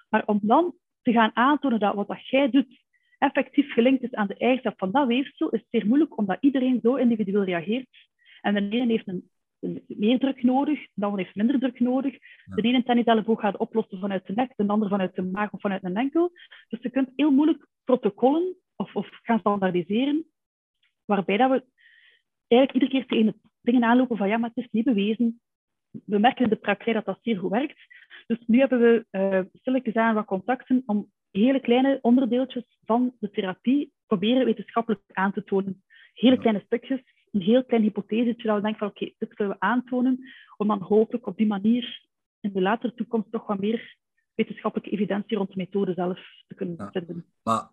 [0.09, 2.83] Maar om dan te gaan aantonen dat wat dat jij doet
[3.17, 6.79] effectief gelinkt is aan de eigenschap van dat weefsel, is het zeer moeilijk omdat iedereen
[6.83, 8.07] zo individueel reageert.
[8.41, 9.29] En de ene heeft een,
[9.59, 12.17] een meer druk nodig, de ander heeft minder druk nodig.
[12.45, 15.83] De ene tenniselleboog gaat oplossen vanuit de nek, de ander vanuit de maag of vanuit
[15.83, 16.31] een enkel.
[16.67, 20.25] Dus je kunt heel moeilijk protocollen of, of gaan standaardiseren,
[21.05, 21.63] waarbij dat we
[22.49, 25.41] eigenlijk iedere keer tegen dingen aanlopen van ja, maar het is niet bewezen.
[26.05, 27.79] We merken in de praktijk dat dat zeer goed werkt.
[28.27, 33.29] Dus nu hebben we uh, stilletjes aan wat contacten om hele kleine onderdeeltjes van de
[33.29, 35.83] therapie proberen wetenschappelijk aan te tonen.
[36.13, 39.61] Hele kleine stukjes, een heel klein hypothesetje dat we denken van oké, dit kunnen we
[39.65, 40.19] aantonen,
[40.57, 42.07] om dan hopelijk op die manier
[42.39, 43.97] in de latere toekomst toch wat meer
[44.35, 47.25] wetenschappelijke evidentie rond de methode zelf te kunnen vinden.
[47.43, 47.69] Maar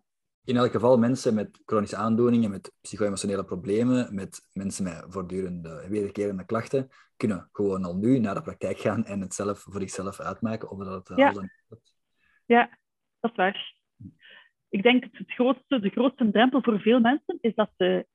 [0.47, 6.45] in elk geval mensen met chronische aandoeningen, met psycho-emotionele problemen, met mensen met voortdurende wederkerende
[6.45, 10.71] klachten, kunnen gewoon al nu naar de praktijk gaan en het zelf voor zichzelf uitmaken
[10.71, 11.29] of dat het ja.
[11.29, 11.49] al
[12.47, 12.79] Ja,
[13.21, 13.75] dat is waar.
[14.69, 18.07] Ik denk dat het grootste, de grootste drempel voor veel mensen is dat ze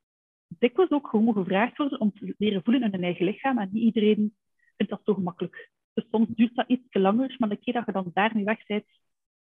[0.48, 3.60] dikwijls ook gewoon gevraagd worden om te leren voelen in hun eigen lichaam.
[3.60, 4.36] En niet iedereen
[4.76, 5.72] vindt dat zo gemakkelijk.
[5.94, 8.66] Dus soms duurt dat iets te langer, maar de keer dat je dan daarmee weg
[8.66, 8.86] bent,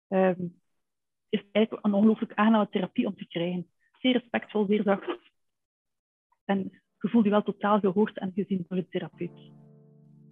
[0.09, 0.61] um,
[1.37, 3.67] is het eigenlijk een ongelooflijk aangename therapie om te krijgen.
[4.01, 5.19] Zeer respectvol, zeer zacht.
[6.45, 6.59] En
[7.01, 9.31] je voelt je wel totaal gehoord en gezien door de therapeut.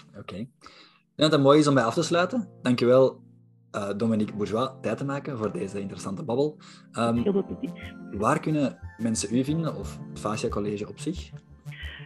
[0.09, 0.19] Oké.
[0.19, 0.41] Okay.
[0.41, 2.49] Ik denk dat het mooi is om bij af te sluiten.
[2.63, 3.23] Dankjewel
[3.73, 6.59] uh, Dominique Bourgeois tijd te maken voor deze interessante babbel.
[6.99, 7.25] Um,
[8.19, 11.31] waar kunnen mensen u vinden of het Fascia College op zich?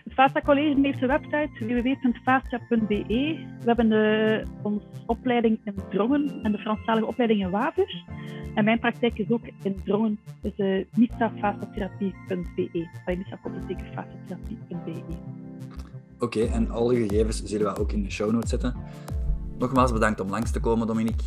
[0.08, 3.04] Het Fascia College heeft een website www.fascia.be.
[3.60, 8.04] We hebben de, onze opleiding in Drongen en de Franstalige opleiding in Wavers.
[8.54, 12.88] En mijn praktijk is ook in Drongen, dus uh, misafasciatherapie.be.
[13.06, 15.02] misafasciatherapie.be.
[16.18, 18.74] Oké, en al uw gegevens zullen we ook in de show notes zetten.
[19.58, 21.24] Nogmaals bedankt om langs te komen, Dominique.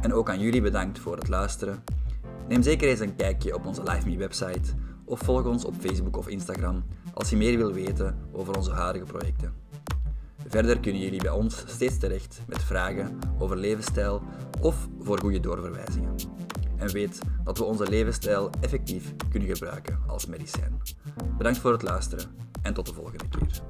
[0.00, 1.82] En ook aan jullie bedankt voor het luisteren.
[2.48, 4.74] Neem zeker eens een kijkje op onze LiveMe website
[5.10, 6.84] of volg ons op Facebook of Instagram
[7.14, 9.52] als je meer wil weten over onze huidige projecten.
[10.46, 14.22] Verder kunnen jullie bij ons steeds terecht met vragen over levensstijl
[14.60, 16.14] of voor goede doorverwijzingen.
[16.76, 20.80] En weet dat we onze levensstijl effectief kunnen gebruiken als medicijn.
[21.38, 22.26] Bedankt voor het luisteren
[22.62, 23.62] en tot de volgende keer.